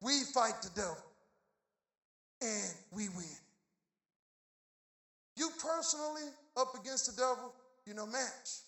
we 0.00 0.22
fight 0.34 0.54
the 0.62 0.70
devil 0.74 1.02
and 2.42 2.74
we 2.92 3.08
win. 3.08 3.38
You 5.36 5.50
personally 5.60 6.30
up 6.56 6.74
against 6.80 7.06
the 7.06 7.20
devil, 7.20 7.52
you 7.86 7.94
know, 7.94 8.06
match. 8.06 8.62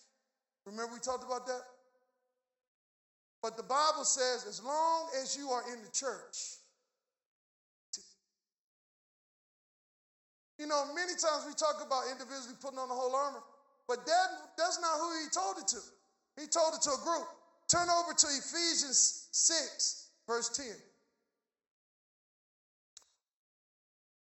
Remember 0.65 0.93
we 0.93 0.99
talked 0.99 1.23
about 1.23 1.47
that? 1.47 1.61
But 3.41 3.55
the 3.55 3.63
Bible 3.63 4.03
says, 4.03 4.45
as 4.47 4.61
long 4.61 5.07
as 5.21 5.37
you 5.37 5.49
are 5.49 5.63
in 5.71 5.81
the 5.81 5.89
church, 5.91 6.57
you 10.57 10.67
know, 10.67 10.85
many 10.93 11.13
times 11.13 11.45
we 11.47 11.53
talk 11.53 11.81
about 11.85 12.03
individually 12.11 12.55
putting 12.61 12.77
on 12.77 12.89
the 12.89 12.95
whole 12.95 13.15
armor. 13.15 13.39
But 13.89 14.05
that, 14.05 14.27
that's 14.55 14.79
not 14.79 15.01
who 15.01 15.09
he 15.17 15.25
told 15.33 15.57
it 15.57 15.67
to. 15.73 15.81
He 16.39 16.45
told 16.45 16.77
it 16.77 16.81
to 16.85 16.91
a 16.93 17.01
group. 17.03 17.25
Turn 17.67 17.89
over 17.89 18.13
to 18.13 18.27
Ephesians 18.27 19.27
6, 19.31 20.09
verse 20.27 20.49
10. 20.55 20.67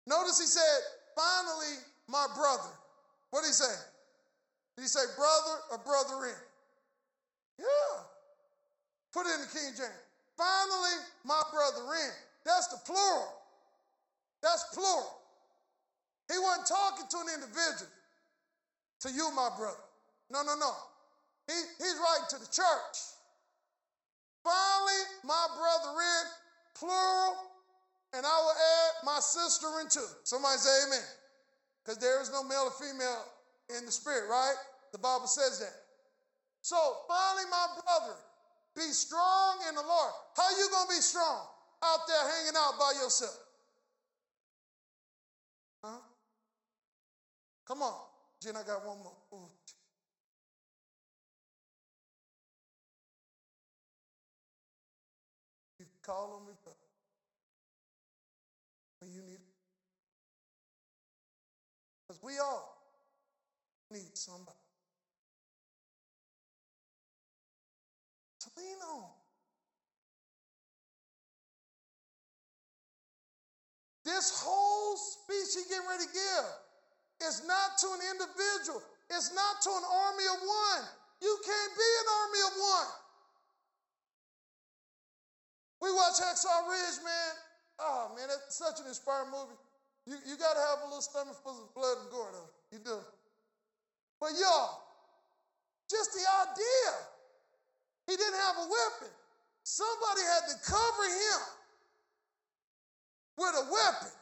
Notice 0.05 0.39
he 0.39 0.45
said, 0.45 0.79
finally, 1.17 1.81
my 2.07 2.27
brother. 2.37 2.69
What 3.31 3.41
did 3.41 3.47
he 3.47 3.53
say? 3.53 3.75
Did 4.77 4.83
he 4.83 4.87
say 4.87 5.01
brother 5.17 5.57
or 5.71 5.79
brethren? 5.79 6.37
Yeah. 7.57 7.97
Put 9.11 9.25
it 9.25 9.33
in 9.33 9.41
the 9.41 9.47
King 9.47 9.73
James. 9.75 10.05
Finally, 10.37 11.01
my 11.25 11.41
brother 11.51 11.81
in. 12.05 12.13
That's 12.45 12.67
the 12.67 12.77
plural. 12.85 13.33
That's 14.43 14.63
plural. 14.71 15.17
He 16.31 16.37
wasn't 16.37 16.67
talking 16.67 17.07
to 17.09 17.17
an 17.25 17.41
individual 17.41 17.96
to 19.01 19.11
you, 19.11 19.29
my 19.35 19.49
brother. 19.57 19.83
No, 20.31 20.43
no, 20.43 20.55
no. 20.55 20.71
He, 21.47 21.53
he's 21.77 21.97
writing 21.97 22.27
to 22.31 22.39
the 22.39 22.51
church. 22.51 22.97
Finally, 24.43 25.01
my 25.23 25.47
brethren, 25.55 26.23
plural, 26.75 27.35
and 28.13 28.25
I 28.25 28.37
will 28.41 28.55
add 28.55 28.91
my 29.05 29.19
sister 29.19 29.67
in 29.81 29.89
too. 29.89 30.07
Somebody 30.23 30.57
say 30.57 30.87
amen. 30.87 31.07
Because 31.83 31.99
there 31.99 32.21
is 32.21 32.31
no 32.31 32.43
male 32.43 32.67
or 32.67 32.75
female 32.75 33.23
in 33.77 33.85
the 33.85 33.91
spirit, 33.91 34.29
right? 34.29 34.55
The 34.91 34.99
Bible 34.99 35.27
says 35.27 35.59
that. 35.59 35.75
So 36.61 36.75
finally, 37.07 37.45
my 37.51 37.67
brother, 37.83 38.15
be 38.75 38.91
strong 38.91 39.59
in 39.69 39.75
the 39.75 39.81
Lord. 39.81 40.13
How 40.35 40.49
you 40.51 40.67
gonna 40.71 40.89
be 40.89 41.01
strong? 41.01 41.47
Out 41.83 41.99
there 42.07 42.17
hanging 42.17 42.57
out 42.57 42.79
by 42.79 42.91
yourself. 43.01 43.37
Huh? 45.83 45.99
Come 47.67 47.81
on. 47.81 48.06
Jen, 48.41 48.55
I 48.55 48.63
got 48.63 48.85
one 48.85 48.97
more. 48.99 49.13
Ooh. 49.33 49.49
You 55.79 55.85
call 56.03 56.39
on 56.39 56.47
me 56.47 56.53
when 58.99 59.11
you 59.11 59.21
need 59.21 59.33
it. 59.33 59.53
Because 62.07 62.21
we 62.23 62.37
all 62.39 62.77
need 63.91 64.15
somebody 64.15 64.57
to 68.39 68.49
lean 68.57 68.77
on. 68.93 69.09
This 74.05 74.41
whole 74.41 74.95
speech 74.95 75.63
he 75.63 75.69
getting 75.69 75.87
ready 75.89 76.05
to 76.05 76.13
give 76.13 76.66
it's 77.21 77.41
not 77.47 77.77
to 77.81 77.87
an 77.97 78.01
individual. 78.13 78.81
It's 79.09 79.33
not 79.33 79.61
to 79.63 79.69
an 79.71 79.85
army 79.87 80.27
of 80.29 80.39
one. 80.43 80.83
You 81.21 81.33
can't 81.41 81.73
be 81.73 81.89
an 82.01 82.07
army 82.11 82.41
of 82.45 82.53
one. 82.61 82.91
We 85.81 85.89
watch 85.93 86.17
Hacksaw 86.21 86.69
Ridge, 86.69 86.99
man. 87.05 87.33
Oh, 87.79 88.13
man, 88.17 88.27
that's 88.27 88.57
such 88.57 88.81
an 88.81 88.87
inspiring 88.87 89.29
movie. 89.31 89.57
You, 90.05 90.17
you 90.25 90.37
got 90.37 90.53
to 90.53 90.63
have 90.73 90.79
a 90.83 90.85
little 90.85 91.01
stomach 91.01 91.37
full 91.43 91.57
of 91.57 91.73
blood 91.73 91.97
and 92.01 92.09
gore, 92.09 92.29
though. 92.33 92.51
You 92.71 92.79
do. 92.83 92.97
But 94.19 94.33
y'all, 94.37 94.81
just 95.89 96.13
the 96.13 96.25
idea. 96.25 96.91
He 98.07 98.15
didn't 98.15 98.39
have 98.39 98.55
a 98.57 98.67
weapon. 98.67 99.13
Somebody 99.63 100.21
had 100.21 100.43
to 100.49 100.55
cover 100.63 101.05
him 101.05 101.41
with 103.37 103.53
a 103.53 103.65
weapon 103.71 104.13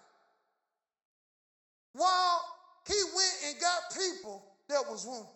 while 1.93 2.54
he 2.87 2.99
went 3.15 3.35
and 3.49 3.53
got 3.59 3.79
people 3.93 4.45
that 4.69 4.85
was 4.89 5.05
wounded. 5.05 5.33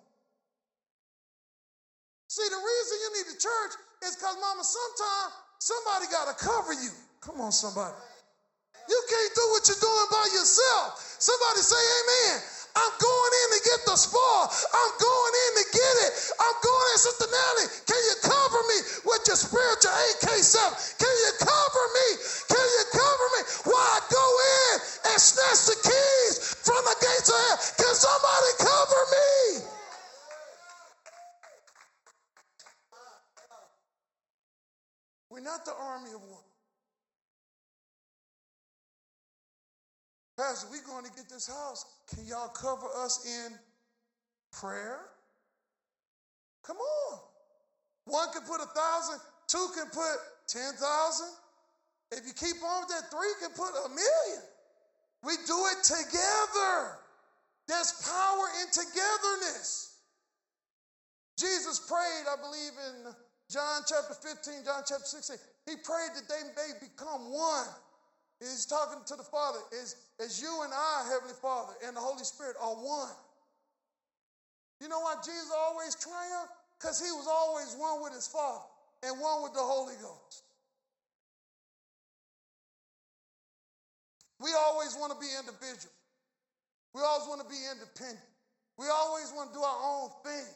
See, 2.29 2.45
the 2.45 2.61
reason 2.61 2.93
you 3.01 3.09
need 3.17 3.27
the 3.33 3.39
church 3.41 3.73
is 4.05 4.15
because, 4.15 4.37
mama, 4.37 4.61
sometimes 4.61 5.33
somebody 5.57 6.05
got 6.13 6.29
to 6.29 6.35
cover 6.37 6.73
you. 6.73 6.93
Come 7.21 7.41
on, 7.41 7.51
somebody. 7.51 7.97
You 8.87 8.99
can't 9.09 9.33
do 9.33 9.45
what 9.53 9.65
you're 9.65 9.81
doing 9.81 10.09
by 10.13 10.25
yourself. 10.33 11.17
Somebody 11.17 11.61
say 11.61 11.81
amen. 11.81 12.37
I'm 12.75 12.93
going 12.99 13.33
in 13.45 13.49
to 13.57 13.61
get 13.65 13.79
the 13.87 13.95
spoil. 13.97 14.45
I'm 14.49 14.93
going 14.99 15.33
in 15.47 15.51
to 15.61 15.65
get 15.73 15.95
it. 16.09 16.11
I'm 16.37 16.57
going 16.61 16.87
in, 16.93 16.99
Sister 16.99 17.27
Nelly. 17.29 17.65
Can 17.89 18.01
you 18.01 18.15
cover 18.21 18.61
me 18.69 18.77
with 19.05 19.21
your 19.25 19.39
spiritual 19.39 19.93
AK-7? 19.93 20.57
Can 21.01 21.13
you 21.13 21.31
cover 21.41 21.85
me? 21.95 22.07
Can 22.49 22.67
you 22.67 22.83
cover 22.93 23.27
me 23.37 23.41
I 23.79 23.99
go 24.11 24.25
in 24.39 24.79
and 25.11 25.19
snatch 25.21 25.65
the 25.65 25.77
keys 25.83 26.55
from 26.63 26.81
the 26.85 26.95
gates 27.01 27.29
of 27.29 27.35
hell? 27.35 27.57
Can 27.77 27.95
somebody 27.95 28.51
cover 28.59 29.03
me? 29.11 29.65
We're 35.29 35.41
not 35.41 35.65
the 35.65 35.73
army 35.73 36.11
of 36.13 36.21
one. 36.21 36.58
Pastor, 40.39 40.67
we're 40.71 40.87
going 40.87 41.03
to 41.03 41.11
get 41.11 41.27
this 41.27 41.47
house. 41.47 41.83
Can 42.07 42.25
y'all 42.25 42.47
cover 42.47 42.87
us 43.03 43.27
in 43.27 43.51
prayer? 44.53 45.01
Come 46.63 46.77
on. 46.77 47.19
One 48.05 48.31
can 48.31 48.43
put 48.43 48.61
a 48.61 48.71
thousand, 48.71 49.19
two 49.47 49.67
can 49.75 49.87
put 49.87 50.15
ten 50.47 50.71
thousand. 50.79 51.27
If 52.11 52.25
you 52.25 52.31
keep 52.31 52.63
on 52.63 52.87
with 52.87 52.89
that, 52.89 53.11
three 53.11 53.35
can 53.41 53.51
put 53.51 53.69
a 53.83 53.89
million. 53.89 54.41
We 55.23 55.33
do 55.45 55.59
it 55.75 55.83
together. 55.83 56.95
There's 57.67 57.91
power 58.07 58.45
in 58.63 58.71
togetherness. 58.71 59.97
Jesus 61.37 61.79
prayed, 61.79 62.31
I 62.31 62.39
believe, 62.41 62.71
in 62.87 63.13
John 63.51 63.81
chapter 63.85 64.13
15, 64.13 64.63
John 64.63 64.83
chapter 64.87 65.05
16. 65.05 65.35
He 65.67 65.75
prayed 65.83 66.15
that 66.15 66.29
they 66.29 66.47
may 66.55 66.79
become 66.79 67.29
one. 67.29 67.67
He's 68.39 68.65
talking 68.65 68.99
to 69.05 69.15
the 69.15 69.23
Father. 69.23 69.59
Is 69.81 69.95
as 70.23 70.41
you 70.41 70.61
and 70.63 70.71
I, 70.73 71.09
Heavenly 71.11 71.35
Father, 71.41 71.73
and 71.85 71.95
the 71.95 71.99
Holy 71.99 72.23
Spirit 72.23 72.55
are 72.61 72.75
one. 72.75 73.15
You 74.81 74.87
know 74.87 74.99
why 74.99 75.15
Jesus 75.23 75.51
always 75.51 75.95
triumphed? 75.95 76.55
Because 76.79 77.03
he 77.03 77.11
was 77.11 77.27
always 77.27 77.75
one 77.75 78.01
with 78.01 78.13
his 78.13 78.27
Father 78.27 78.63
and 79.03 79.19
one 79.19 79.43
with 79.43 79.53
the 79.53 79.59
Holy 79.59 79.95
Ghost. 79.99 80.43
We 84.39 84.55
always 84.55 84.95
want 84.95 85.11
to 85.11 85.19
be 85.19 85.27
individual. 85.35 85.91
We 86.95 87.01
always 87.03 87.27
want 87.27 87.43
to 87.43 87.49
be 87.51 87.59
independent. 87.59 88.23
We 88.79 88.87
always 88.87 89.35
want 89.35 89.51
to 89.51 89.59
do 89.59 89.63
our 89.63 89.79
own 89.83 90.09
thing. 90.23 90.47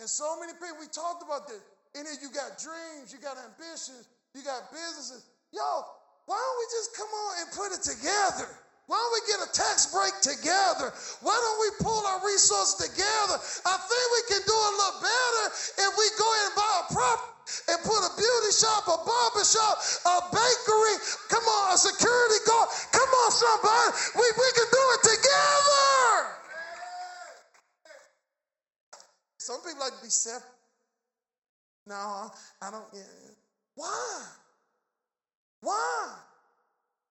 And 0.00 0.08
so 0.08 0.36
many 0.38 0.52
people, 0.52 0.76
we 0.76 0.92
talked 0.92 1.24
about 1.24 1.48
this. 1.48 1.64
And 1.96 2.04
then 2.04 2.20
you 2.20 2.28
got 2.28 2.60
dreams, 2.60 3.12
you 3.12 3.20
got 3.20 3.40
ambitions, 3.40 4.08
you 4.36 4.44
got 4.44 4.68
businesses. 4.68 5.24
Yo, 5.52 5.84
why 6.32 6.40
don't 6.40 6.58
we 6.64 6.66
just 6.72 6.96
come 6.96 7.12
on 7.12 7.32
and 7.44 7.46
put 7.52 7.68
it 7.76 7.84
together? 7.84 8.48
Why 8.88 8.96
don't 8.96 9.12
we 9.20 9.22
get 9.28 9.44
a 9.44 9.50
tax 9.52 9.92
break 9.92 10.16
together? 10.24 10.88
Why 11.20 11.36
don't 11.36 11.60
we 11.60 11.84
pull 11.84 12.00
our 12.08 12.24
resources 12.24 12.88
together? 12.88 13.36
I 13.68 13.76
think 13.76 14.04
we 14.16 14.22
can 14.32 14.42
do 14.48 14.56
a 14.56 14.72
little 14.72 15.00
better 15.04 15.44
if 15.76 15.92
we 15.92 16.06
go 16.16 16.24
and 16.24 16.52
buy 16.56 16.72
a 16.72 16.86
property 16.88 17.32
and 17.68 17.78
put 17.84 18.00
a 18.00 18.12
beauty 18.16 18.52
shop, 18.56 18.88
a 18.88 18.96
barber 19.04 19.44
shop, 19.44 19.76
a 20.08 20.14
bakery, 20.32 20.96
come 21.28 21.44
on, 21.44 21.76
a 21.76 21.78
security 21.78 22.40
guard. 22.48 22.68
Come 22.96 23.12
on, 23.12 23.28
somebody. 23.36 23.88
We, 24.16 24.24
we 24.24 24.48
can 24.56 24.68
do 24.72 24.84
it 24.96 25.02
together. 25.04 26.00
Some 29.36 29.60
people 29.60 29.84
like 29.84 30.00
to 30.00 30.02
be 30.02 30.08
separate. 30.08 30.48
No, 31.84 32.32
I 32.64 32.72
don't. 32.72 32.88
Yeah. 32.96 33.36
Why? 33.76 34.41
Why? 35.62 36.10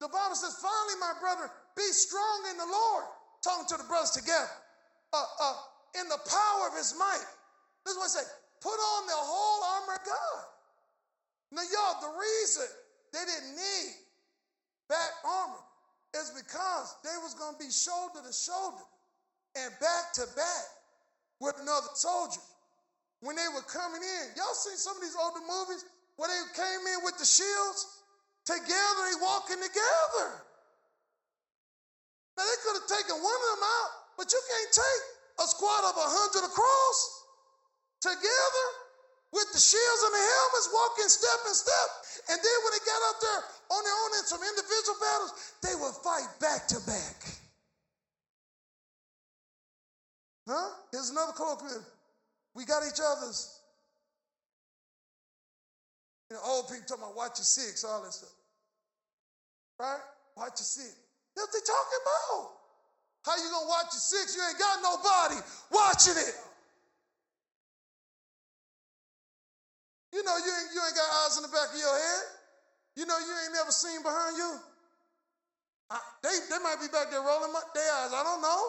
The 0.03 0.11
Bible 0.11 0.35
says, 0.35 0.59
finally, 0.59 0.99
my 0.99 1.15
brother, 1.23 1.47
be 1.75 1.87
strong 1.95 2.51
in 2.51 2.57
the 2.57 2.67
Lord. 2.67 3.05
Talking 3.41 3.65
to 3.73 3.77
the 3.79 3.87
brothers 3.87 4.11
together. 4.11 4.51
Uh, 5.13 5.23
uh, 5.23 5.57
in 5.97 6.07
the 6.07 6.19
power 6.27 6.67
of 6.69 6.77
his 6.77 6.93
might. 6.99 7.25
This 7.85 7.95
is 7.95 7.97
what 7.97 8.11
I 8.11 8.21
say. 8.21 8.27
Put 8.61 8.77
on 8.77 9.07
the 9.07 9.17
whole 9.17 9.61
armor 9.75 9.97
of 9.97 10.05
God. 10.05 10.43
Now, 11.51 11.65
y'all, 11.65 11.99
the 11.99 12.13
reason 12.13 12.67
they 13.11 13.23
didn't 13.25 13.55
need 13.55 13.91
back 14.87 15.11
armor 15.25 15.63
is 16.15 16.31
because 16.35 16.95
they 17.03 17.15
was 17.23 17.33
going 17.33 17.55
to 17.55 17.59
be 17.59 17.71
shoulder 17.71 18.19
to 18.19 18.33
shoulder 18.35 18.83
and 19.57 19.71
back 19.79 20.13
to 20.19 20.27
back 20.35 20.65
with 21.39 21.55
another 21.59 21.91
soldier. 21.95 22.43
When 23.21 23.35
they 23.35 23.47
were 23.53 23.65
coming 23.67 24.01
in, 24.01 24.23
y'all 24.35 24.55
seen 24.57 24.77
some 24.77 24.95
of 24.97 25.01
these 25.01 25.15
older 25.15 25.43
movies 25.45 25.85
where 26.17 26.29
they 26.29 26.41
came 26.57 26.81
in 26.87 27.05
with 27.05 27.17
the 27.17 27.25
shields? 27.25 28.00
Together, 28.45 29.01
they 29.05 29.17
walking 29.21 29.61
together. 29.61 30.27
Now 32.37 32.43
they 32.43 32.59
could 32.65 32.75
have 32.81 32.89
taken 32.89 33.21
one 33.21 33.39
of 33.39 33.49
them 33.53 33.65
out, 33.65 33.91
but 34.17 34.31
you 34.33 34.41
can't 34.49 34.73
take 34.73 35.03
a 35.39 35.45
squad 35.45 35.83
of 35.85 35.95
a 35.97 36.07
hundred 36.09 36.49
across 36.49 36.97
together 38.01 38.67
with 39.31 39.47
the 39.53 39.61
shields 39.61 40.01
and 40.09 40.13
the 40.17 40.25
helmets, 40.25 40.67
walking 40.73 41.07
step 41.07 41.39
and 41.45 41.55
step. 41.55 41.89
And 42.33 42.37
then 42.41 42.57
when 42.65 42.71
they 42.73 42.83
got 42.83 43.01
up 43.13 43.17
there 43.21 43.41
on 43.77 43.81
their 43.85 43.97
own 44.03 44.11
in 44.19 44.23
some 44.25 44.41
individual 44.41 44.97
battles, 44.99 45.31
they 45.61 45.75
would 45.77 45.95
fight 46.01 46.27
back 46.41 46.67
to 46.73 46.79
back. 46.89 47.17
Huh? 50.49 50.69
Here's 50.91 51.11
another 51.11 51.31
colloquial. 51.31 51.85
We 52.55 52.65
got 52.65 52.83
each 52.83 52.99
other's. 52.99 53.60
You 56.31 56.39
know, 56.39 56.47
old 56.47 56.71
people 56.71 56.87
talking 56.87 57.03
about 57.03 57.19
watch 57.19 57.43
your 57.43 57.43
six, 57.43 57.83
all 57.83 57.99
that 58.07 58.15
stuff. 58.15 58.31
Right? 59.75 59.99
Watch 60.39 60.63
your 60.63 60.71
six. 60.79 60.95
What 61.35 61.51
they 61.51 61.59
talking 61.59 61.99
about. 62.07 62.55
How 63.27 63.35
you 63.35 63.51
gonna 63.51 63.67
watch 63.67 63.91
your 63.91 63.99
six? 63.99 64.31
You 64.31 64.39
ain't 64.47 64.55
got 64.55 64.79
nobody 64.79 65.43
watching 65.67 66.15
it. 66.15 66.31
You 70.15 70.23
know 70.23 70.39
you 70.39 70.51
ain't, 70.55 70.71
you 70.71 70.79
ain't 70.79 70.95
got 70.95 71.03
eyes 71.19 71.35
in 71.35 71.43
the 71.43 71.51
back 71.51 71.67
of 71.67 71.75
your 71.75 71.99
head. 71.99 72.23
You 72.95 73.05
know 73.11 73.19
you 73.19 73.33
ain't 73.43 73.51
never 73.51 73.75
seen 73.75 73.99
behind 73.99 74.39
you. 74.39 74.55
I, 75.91 75.99
they, 76.23 76.31
they 76.47 76.63
might 76.63 76.79
be 76.79 76.87
back 76.87 77.11
there 77.11 77.19
rolling 77.19 77.51
my, 77.51 77.59
their 77.75 77.91
eyes. 78.07 78.15
I 78.15 78.23
don't 78.23 78.39
know. 78.39 78.63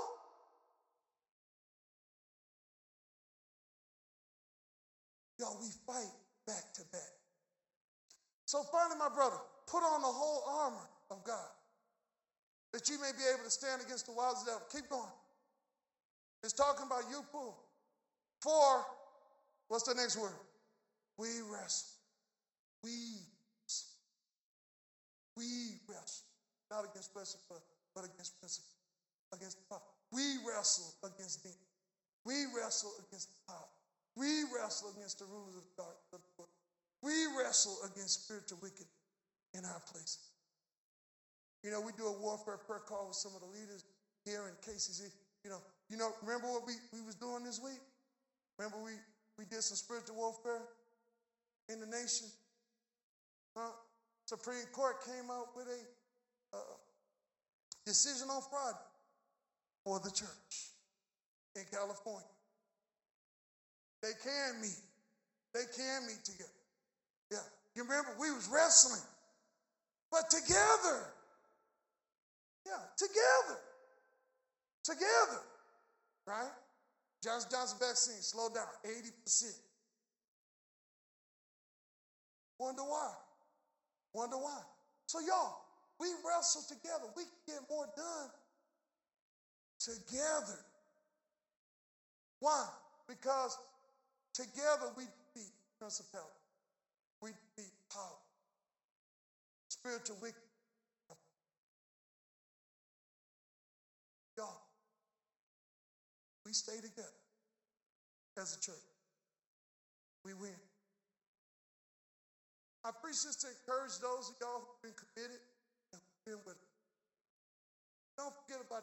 Y'all, 5.38 5.62
we 5.62 5.70
fight 5.86 6.10
back 6.44 6.74
to 6.74 6.82
back. 6.90 7.21
So 8.52 8.60
finally, 8.68 9.00
my 9.00 9.08
brother, 9.08 9.40
put 9.64 9.80
on 9.80 10.04
the 10.04 10.12
whole 10.12 10.44
armor 10.44 10.84
of 11.10 11.24
God 11.24 11.48
that 12.76 12.84
you 12.84 13.00
may 13.00 13.08
be 13.16 13.24
able 13.32 13.48
to 13.48 13.50
stand 13.50 13.80
against 13.80 14.04
the 14.04 14.12
wiles 14.12 14.40
of 14.40 14.44
the 14.44 14.52
devil. 14.52 14.66
Keep 14.68 14.92
going. 14.92 15.16
It's 16.44 16.52
talking 16.52 16.84
about 16.84 17.08
you, 17.08 17.24
Paul. 17.32 17.56
For, 18.44 18.84
what's 19.68 19.88
the 19.88 19.96
next 19.96 20.20
word? 20.20 20.36
We 21.16 21.40
wrestle. 21.48 21.96
We. 22.84 23.24
We 25.32 25.80
wrestle. 25.88 26.28
Not 26.68 26.84
against 26.84 27.16
flesh 27.16 27.32
and 27.32 27.40
blood, 27.48 27.64
but 27.96 28.04
against 28.04 28.36
principles, 28.36 28.76
against 29.32 29.56
power. 29.64 29.80
We 30.12 30.44
wrestle 30.44 30.92
against 31.08 31.40
demons. 31.40 31.72
We 32.28 32.52
wrestle 32.52 32.92
against 33.00 33.32
the 33.32 33.40
power. 33.48 33.72
We 34.12 34.44
wrestle 34.52 34.92
against 34.92 35.20
the 35.20 35.24
rulers 35.24 35.56
of 35.56 35.64
the 35.64 35.88
dark 35.88 35.96
of 36.12 36.20
the 36.20 36.28
world. 36.36 36.52
We 37.02 37.12
wrestle 37.36 37.76
against 37.84 38.24
spiritual 38.24 38.58
wickedness 38.62 38.88
in 39.54 39.64
our 39.64 39.82
places. 39.90 40.30
You 41.64 41.70
know, 41.70 41.80
we 41.80 41.92
do 41.92 42.06
a 42.06 42.16
warfare 42.20 42.58
prayer 42.58 42.80
call 42.86 43.08
with 43.08 43.16
some 43.16 43.32
of 43.34 43.40
the 43.40 43.50
leaders 43.50 43.84
here 44.24 44.48
in 44.48 44.54
KCZ. 44.62 45.10
You 45.44 45.50
know, 45.50 45.58
you 45.90 45.96
know, 45.96 46.10
remember 46.22 46.46
what 46.46 46.66
we, 46.66 46.74
we 46.92 47.04
was 47.04 47.14
doing 47.14 47.44
this 47.44 47.60
week? 47.62 47.80
Remember 48.58 48.78
we, 48.84 48.92
we 49.38 49.44
did 49.44 49.62
some 49.62 49.76
spiritual 49.76 50.16
warfare 50.16 50.62
in 51.68 51.80
the 51.80 51.86
nation? 51.86 52.28
Huh? 53.56 53.74
Supreme 54.26 54.64
Court 54.72 55.04
came 55.04 55.30
out 55.30 55.48
with 55.56 55.66
a 55.66 56.56
uh, 56.56 56.76
decision 57.84 58.28
on 58.30 58.42
Friday 58.48 58.86
for 59.84 59.98
the 59.98 60.10
church 60.10 60.70
in 61.56 61.62
California. 61.70 62.26
They 64.02 64.12
can 64.22 64.60
meet. 64.60 64.78
They 65.54 65.66
can 65.76 66.06
meet 66.06 66.24
together. 66.24 66.61
You 67.74 67.84
remember 67.84 68.10
we 68.20 68.30
was 68.30 68.48
wrestling, 68.52 69.00
but 70.10 70.28
together. 70.30 71.06
Yeah, 72.66 72.78
together. 72.96 73.58
Together. 74.84 75.40
Right? 76.26 76.52
Johnson 77.22 77.50
Johnson 77.52 77.78
vaccine, 77.80 78.20
slow 78.20 78.48
down, 78.48 78.66
80%. 78.84 79.54
Wonder 82.58 82.82
why? 82.82 83.12
Wonder 84.12 84.36
why? 84.36 84.60
So, 85.06 85.20
y'all, 85.20 85.56
we 85.98 86.08
wrestle 86.26 86.62
together. 86.68 87.10
We 87.16 87.22
can 87.24 87.32
get 87.46 87.60
more 87.70 87.86
done 87.96 88.30
together. 89.78 90.58
Why? 92.40 92.66
Because 93.08 93.56
together 94.34 94.90
we 94.96 95.04
beat 95.34 95.52
principality, 95.78 96.41
we 97.22 97.30
beat 97.56 97.72
power, 97.94 98.18
spiritual 99.68 100.16
wickedness. 100.20 100.42
Y'all, 104.36 104.60
we 106.44 106.52
stay 106.52 106.76
together 106.76 107.14
as 108.36 108.56
a 108.56 108.60
church. 108.60 108.74
We 110.24 110.34
win. 110.34 110.58
I 112.84 112.90
preach 112.90 113.22
this 113.22 113.36
to 113.36 113.46
encourage 113.46 113.98
those 114.02 114.30
of 114.30 114.36
y'all 114.40 114.66
who've 114.66 114.82
been 114.82 114.98
committed 114.98 115.38
and 115.92 116.02
who've 116.02 116.26
been 116.26 116.42
with 116.42 116.58
us. 116.58 116.74
Don't 118.18 118.34
forget 118.42 118.58
about 118.66 118.82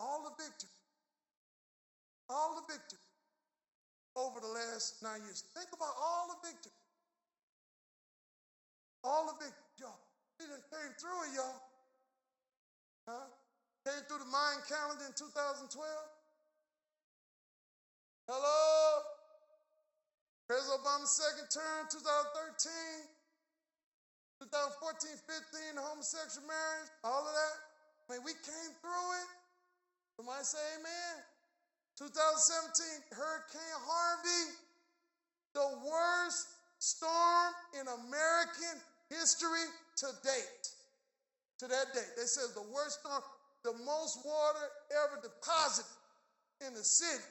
all 0.00 0.24
the 0.24 0.42
victory, 0.42 0.72
all 2.30 2.56
the 2.56 2.72
victory 2.72 3.04
over 4.16 4.40
the 4.40 4.48
last 4.84 5.00
nine 5.00 5.24
years. 5.24 5.48
Think 5.56 5.72
about 5.72 5.96
all 5.96 6.28
the 6.28 6.36
victory. 6.44 6.76
All 9.00 9.32
the 9.32 9.36
victory, 9.40 9.80
y'all. 9.80 9.96
We 10.36 10.44
done 10.44 10.60
came 10.68 10.92
through 11.00 11.20
it, 11.24 11.32
y'all. 11.40 11.60
Huh? 13.08 13.32
Came 13.88 14.04
through 14.08 14.20
the 14.20 14.28
Mayan 14.28 14.60
calendar 14.68 15.08
in 15.08 15.16
2012. 15.16 15.72
Hello? 18.28 19.00
President 20.48 20.84
Obama's 20.84 21.16
second 21.16 21.48
term, 21.48 21.88
2013. 21.88 23.08
2014, 24.52 25.80
15, 25.80 25.80
homosexual 25.80 26.44
marriage, 26.44 26.92
all 27.00 27.24
of 27.24 27.32
that. 27.32 27.56
I 28.04 28.06
mean, 28.12 28.22
we 28.28 28.36
came 28.44 28.72
through 28.84 29.08
it. 29.24 29.28
Somebody 30.20 30.44
say 30.44 30.60
amen. 30.76 31.16
2017, 31.96 33.16
Hurricane 33.16 33.80
Harvey, 33.88 34.63
the 35.54 35.68
worst 35.86 36.46
storm 36.78 37.52
in 37.80 37.86
American 37.86 38.80
history 39.08 39.66
to 39.96 40.06
date 40.22 40.68
to 41.58 41.68
that 41.68 41.94
date, 41.94 42.12
They 42.16 42.24
said 42.24 42.54
the 42.54 42.66
worst 42.74 43.00
storm, 43.00 43.22
the 43.62 43.72
most 43.84 44.18
water 44.24 44.66
ever 45.04 45.20
deposited 45.22 45.88
in 46.66 46.74
the 46.74 46.82
city. 46.82 47.22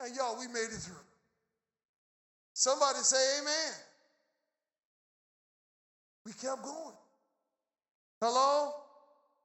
And 0.00 0.14
y'all, 0.16 0.38
we 0.38 0.46
made 0.48 0.70
it 0.72 0.80
through. 0.80 0.94
Somebody 2.54 2.98
say 3.00 3.40
amen. 3.40 3.72
We 6.24 6.32
kept 6.32 6.62
going. 6.62 6.96
Hello? 8.20 8.72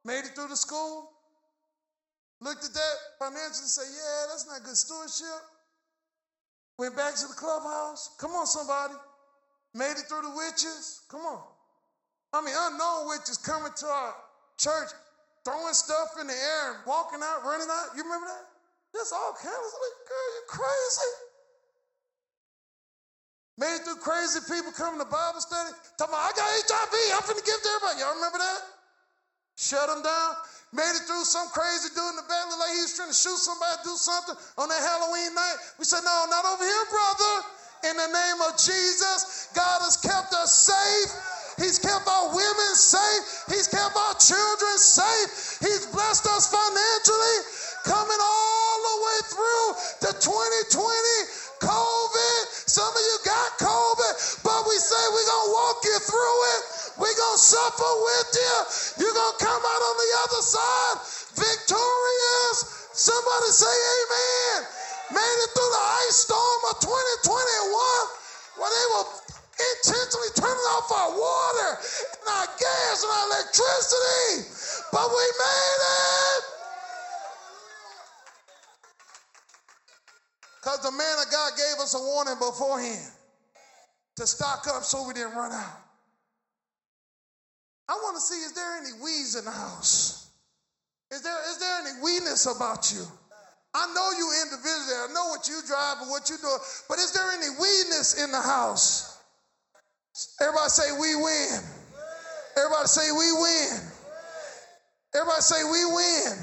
Made 0.05 0.19
it 0.19 0.35
through 0.35 0.47
the 0.47 0.57
school? 0.57 1.11
looked 2.41 2.63
at 2.63 2.73
that 2.73 2.95
financially 3.19 3.67
and 3.67 3.75
said, 3.75 3.89
Yeah, 3.91 4.27
that's 4.29 4.47
not 4.47 4.63
good 4.63 4.77
stewardship. 4.77 5.43
Went 6.79 6.95
back 6.95 7.11
to 7.19 7.27
the 7.27 7.35
clubhouse. 7.35 8.15
Come 8.23 8.31
on, 8.31 8.47
somebody. 8.47 8.95
Made 9.75 9.99
it 9.99 10.07
through 10.07 10.23
the 10.23 10.31
witches. 10.31 11.03
Come 11.11 11.27
on. 11.27 11.43
I 12.31 12.39
mean, 12.39 12.55
unknown 12.55 13.11
witches 13.11 13.35
coming 13.35 13.75
to 13.83 13.85
our 13.85 14.15
church, 14.55 14.87
throwing 15.43 15.75
stuff 15.75 16.15
in 16.23 16.31
the 16.31 16.39
air 16.39 16.79
and 16.79 16.79
walking 16.87 17.19
out, 17.19 17.43
running 17.43 17.67
out. 17.67 17.91
You 17.99 18.07
remember 18.07 18.31
that? 18.31 18.47
Just 18.95 19.11
all 19.11 19.35
kinds 19.35 19.51
of 19.51 19.75
like, 19.75 19.97
girl, 20.07 20.29
you 20.31 20.43
crazy. 20.47 21.11
Made 23.59 23.75
it 23.75 23.83
through 23.83 23.99
crazy 23.99 24.39
people 24.47 24.71
coming 24.71 25.03
to 25.03 25.09
Bible 25.11 25.43
study. 25.43 25.75
Talking 25.99 26.15
about, 26.15 26.31
I 26.31 26.31
got 26.31 26.47
HIV. 26.47 26.95
I'm 27.11 27.27
finna 27.27 27.43
give 27.43 27.59
to 27.59 27.69
everybody. 27.75 28.07
Y'all 28.07 28.15
remember 28.15 28.39
that? 28.39 28.78
Shut 29.59 29.91
them 29.91 29.99
down. 29.99 30.31
Made 30.71 30.95
it 30.95 31.03
through 31.03 31.27
some 31.27 31.51
crazy 31.51 31.91
dude 31.91 32.15
in 32.15 32.17
the 32.23 32.27
back, 32.31 32.47
like 32.47 32.79
he 32.79 32.87
was 32.87 32.95
trying 32.95 33.11
to 33.11 33.17
shoot 33.17 33.35
somebody, 33.35 33.75
do 33.83 33.91
something 33.99 34.39
on 34.55 34.71
that 34.71 34.79
Halloween 34.79 35.35
night. 35.35 35.57
We 35.75 35.83
said, 35.83 35.99
No, 36.07 36.15
not 36.31 36.47
over 36.47 36.63
here, 36.63 36.85
brother. 36.87 37.35
In 37.91 37.95
the 37.99 38.07
name 38.07 38.39
of 38.47 38.55
Jesus, 38.55 39.51
God 39.51 39.83
has 39.83 39.99
kept 39.99 40.31
us 40.31 40.71
safe. 40.71 41.11
He's 41.59 41.75
kept 41.75 42.07
our 42.07 42.31
women 42.31 42.71
safe. 42.71 43.51
He's 43.51 43.67
kept 43.67 43.99
our 43.99 44.15
children 44.15 44.75
safe. 44.79 45.59
He's 45.59 45.91
blessed 45.91 46.23
us 46.31 46.47
financially. 46.47 47.37
Coming 47.83 48.21
all 48.23 48.77
the 48.79 48.95
way 49.03 49.19
through 49.27 49.67
to 50.07 50.09
2020, 50.23 51.59
COVID. 51.59 52.41
Some 52.63 52.87
of 52.87 53.03
you 53.03 53.15
got 53.27 53.59
COVID, 53.59 54.13
but 54.39 54.59
we 54.71 54.75
say 54.79 54.99
we're 55.11 55.27
going 55.27 55.47
to 55.47 55.55
walk 55.55 55.77
you 55.83 55.97
through 55.99 56.39
it. 56.55 56.78
We're 56.99 57.15
going 57.15 57.39
to 57.39 57.43
suffer 57.43 57.91
with 58.03 58.29
you. 58.35 58.55
You're 58.99 59.15
going 59.15 59.35
to 59.39 59.39
come 59.39 59.63
out 59.63 59.81
on 59.87 59.95
the 59.95 60.11
other 60.27 60.43
side 60.43 60.97
victorious. 61.39 62.91
Somebody 62.91 63.49
say 63.55 63.71
amen. 63.71 64.67
Made 65.15 65.39
it 65.47 65.49
through 65.55 65.71
the 65.71 65.85
ice 66.03 66.27
storm 66.27 66.61
of 66.69 66.75
2021 66.83 68.19
where 68.59 68.67
they 68.67 68.87
were 68.99 69.07
intentionally 69.79 70.31
turning 70.35 70.67
off 70.75 70.91
our 70.91 71.11
water 71.15 71.71
and 71.79 72.27
our 72.35 72.49
gas 72.59 72.95
and 73.07 73.11
our 73.15 73.25
electricity. 73.31 74.51
But 74.91 75.07
we 75.07 75.23
made 75.39 75.79
it. 75.79 76.43
Because 80.59 80.83
the 80.83 80.91
man 80.91 81.15
of 81.23 81.31
God 81.31 81.51
gave 81.55 81.79
us 81.79 81.95
a 81.95 82.03
warning 82.03 82.35
beforehand 82.35 83.11
to 84.17 84.27
stock 84.27 84.67
up 84.67 84.83
so 84.83 85.07
we 85.07 85.13
didn't 85.13 85.33
run 85.33 85.53
out. 85.53 85.88
I 87.89 87.93
want 87.93 88.17
to 88.17 88.21
see 88.21 88.35
is 88.45 88.53
there 88.53 88.77
any 88.77 88.93
weeds 89.01 89.35
in 89.35 89.45
the 89.45 89.51
house? 89.51 90.29
Is 91.09 91.23
there, 91.23 91.35
is 91.49 91.57
there 91.57 91.79
any 91.81 92.03
weedness 92.03 92.45
about 92.45 92.93
you? 92.93 93.01
I 93.73 93.91
know 93.95 94.11
you 94.15 94.29
individually, 94.45 95.09
I 95.09 95.13
know 95.13 95.29
what 95.29 95.47
you 95.47 95.59
drive 95.65 95.97
and 96.01 96.09
what 96.09 96.29
you 96.29 96.37
do, 96.37 96.55
but 96.87 96.99
is 96.99 97.11
there 97.13 97.31
any 97.31 97.49
weedness 97.49 98.23
in 98.23 98.31
the 98.31 98.41
house? 98.41 99.17
Everybody 100.39 100.69
say 100.69 100.91
we 101.01 101.15
win. 101.15 101.59
Everybody 102.57 102.87
say 102.87 103.11
we 103.11 103.31
win. 103.33 103.79
Everybody 105.15 105.41
say 105.41 105.63
we 105.63 105.85
win 105.85 106.37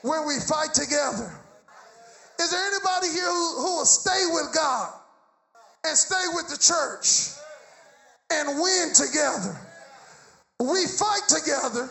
when 0.00 0.26
we 0.26 0.40
fight 0.40 0.72
together. 0.72 1.30
Is 2.40 2.50
there 2.50 2.66
anybody 2.66 3.08
here 3.08 3.28
who, 3.28 3.56
who 3.60 3.76
will 3.76 3.84
stay 3.84 4.24
with 4.32 4.54
God 4.54 4.92
and 5.84 5.96
stay 5.96 6.24
with 6.32 6.48
the 6.48 6.56
church 6.56 7.36
and 8.30 8.58
win 8.58 8.94
together? 8.94 9.60
We 10.64 10.86
fight 10.86 11.28
together. 11.28 11.90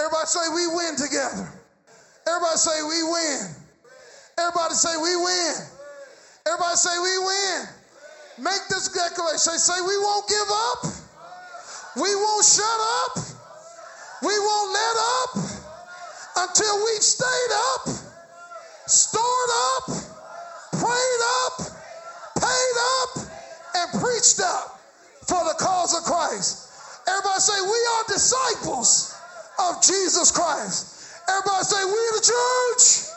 Everybody 0.00 0.26
say 0.26 0.48
we 0.54 0.66
win 0.68 0.96
together. 0.96 1.46
Everybody 2.26 2.56
say 2.56 2.82
we 2.82 3.02
win. 3.04 3.40
Everybody 4.38 4.74
say 4.74 4.96
we 4.96 5.16
win. 5.16 5.54
Everybody 6.46 6.76
say 6.76 6.98
we 6.98 7.18
win. 7.18 7.68
Make 8.38 8.62
this 8.70 8.88
declaration. 8.88 9.58
Say, 9.60 9.80
we 9.82 9.96
won't 9.98 10.26
give 10.26 10.48
up. 10.50 10.84
We 11.96 12.14
won't 12.14 12.44
shut 12.44 12.64
up. 12.64 13.18
We 14.22 14.38
won't 14.38 14.72
let 14.72 14.96
up 14.96 15.52
until 16.48 16.76
we've 16.86 17.02
stayed 17.02 17.52
up, 17.74 17.88
stored 18.86 19.50
up, 19.76 19.86
prayed 20.72 21.22
up, 21.44 21.58
paid 22.40 22.76
up, 23.02 23.26
and 23.74 24.00
preached 24.00 24.40
up 24.40 24.80
for 25.26 25.44
the 25.44 25.54
cause 25.58 25.94
of 25.94 26.04
Christ. 26.04 26.61
Everybody 27.08 27.40
say, 27.40 27.60
We 27.60 27.80
are 27.94 28.04
disciples 28.08 29.16
of 29.58 29.82
Jesus 29.82 30.30
Christ. 30.30 31.20
Everybody 31.28 31.64
say, 31.64 31.84
We 31.84 32.02
the 32.16 32.24
church. 32.24 33.08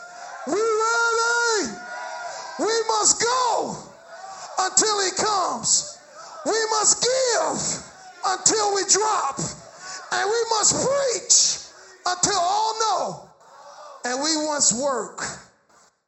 We 0.46 0.60
ready. 0.60 1.72
We 2.58 2.74
must 2.88 3.22
go 3.22 3.76
until 4.60 5.04
he 5.04 5.10
comes. 5.12 5.98
We 6.46 6.58
must 6.70 7.02
give 7.02 7.84
until 8.24 8.74
we 8.74 8.82
drop. 8.90 9.38
And 10.12 10.30
we 10.30 10.44
must 10.50 10.74
preach 10.74 11.66
until 12.06 12.38
all 12.38 12.74
know. 12.80 13.30
And 14.04 14.22
we 14.22 14.46
must 14.46 14.80
work 14.80 15.20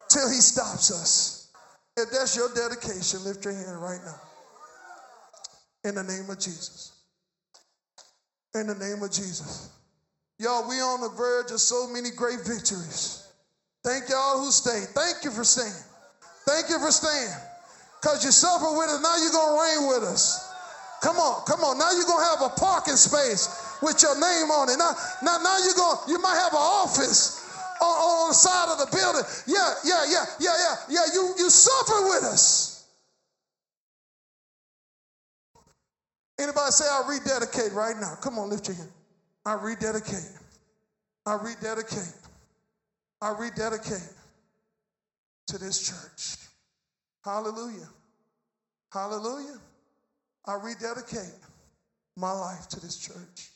till 0.08 0.28
he 0.28 0.40
stops 0.40 0.90
us. 0.90 1.50
If 1.96 2.10
that's 2.10 2.36
your 2.36 2.48
dedication, 2.54 3.24
lift 3.24 3.44
your 3.44 3.54
hand 3.54 3.82
right 3.82 4.00
now. 4.04 4.20
In 5.84 5.96
the 5.96 6.04
name 6.04 6.30
of 6.30 6.38
Jesus. 6.38 6.92
In 8.58 8.66
the 8.66 8.74
name 8.74 9.04
of 9.04 9.12
Jesus. 9.12 9.70
Y'all, 10.40 10.68
we 10.68 10.82
on 10.82 11.00
the 11.00 11.14
verge 11.14 11.52
of 11.52 11.60
so 11.60 11.86
many 11.86 12.10
great 12.10 12.42
victories. 12.42 13.22
Thank 13.84 14.10
y'all 14.10 14.42
who 14.42 14.50
stayed. 14.50 14.90
Thank 14.98 15.22
you 15.22 15.30
for 15.30 15.44
staying. 15.44 15.78
Thank 16.42 16.68
you 16.68 16.82
for 16.82 16.90
staying. 16.90 17.30
Because 18.02 18.24
you 18.24 18.32
suffer 18.34 18.66
with 18.74 18.90
us, 18.90 18.98
now 18.98 19.14
you're 19.22 19.30
going 19.30 19.54
to 19.54 19.62
reign 19.62 19.82
with 19.94 20.10
us. 20.10 20.42
Come 21.02 21.18
on, 21.22 21.46
come 21.46 21.62
on. 21.62 21.78
Now 21.78 21.94
you're 21.94 22.10
going 22.10 22.18
to 22.18 22.30
have 22.34 22.50
a 22.50 22.54
parking 22.58 22.98
space 22.98 23.46
with 23.80 24.02
your 24.02 24.18
name 24.18 24.50
on 24.50 24.70
it. 24.70 24.78
Now, 24.78 24.90
now, 25.22 25.38
now 25.38 25.58
you're 25.62 25.78
going, 25.78 25.98
you 26.08 26.18
might 26.18 26.38
have 26.42 26.50
an 26.50 26.58
office 26.58 27.38
on, 27.78 27.94
on 27.94 28.28
the 28.30 28.34
side 28.34 28.74
of 28.74 28.78
the 28.82 28.90
building. 28.90 29.22
Yeah, 29.46 29.70
yeah, 29.86 30.02
yeah, 30.10 30.26
yeah, 30.42 30.56
yeah, 30.58 30.74
yeah. 30.98 31.06
You, 31.14 31.22
you 31.38 31.46
suffer 31.46 32.10
with 32.10 32.26
us. 32.26 32.67
Anybody 36.38 36.70
say, 36.70 36.84
I 36.84 37.02
rededicate 37.08 37.72
right 37.72 37.96
now? 38.00 38.14
Come 38.22 38.38
on, 38.38 38.50
lift 38.50 38.68
your 38.68 38.76
hand. 38.76 38.90
I 39.44 39.54
rededicate. 39.54 40.30
I 41.26 41.34
rededicate. 41.34 42.14
I 43.20 43.30
rededicate 43.38 44.08
to 45.48 45.58
this 45.58 45.80
church. 45.80 46.48
Hallelujah. 47.24 47.88
Hallelujah. 48.92 49.58
I 50.46 50.54
rededicate 50.54 51.34
my 52.16 52.32
life 52.32 52.68
to 52.68 52.80
this 52.80 52.96
church. 52.98 53.47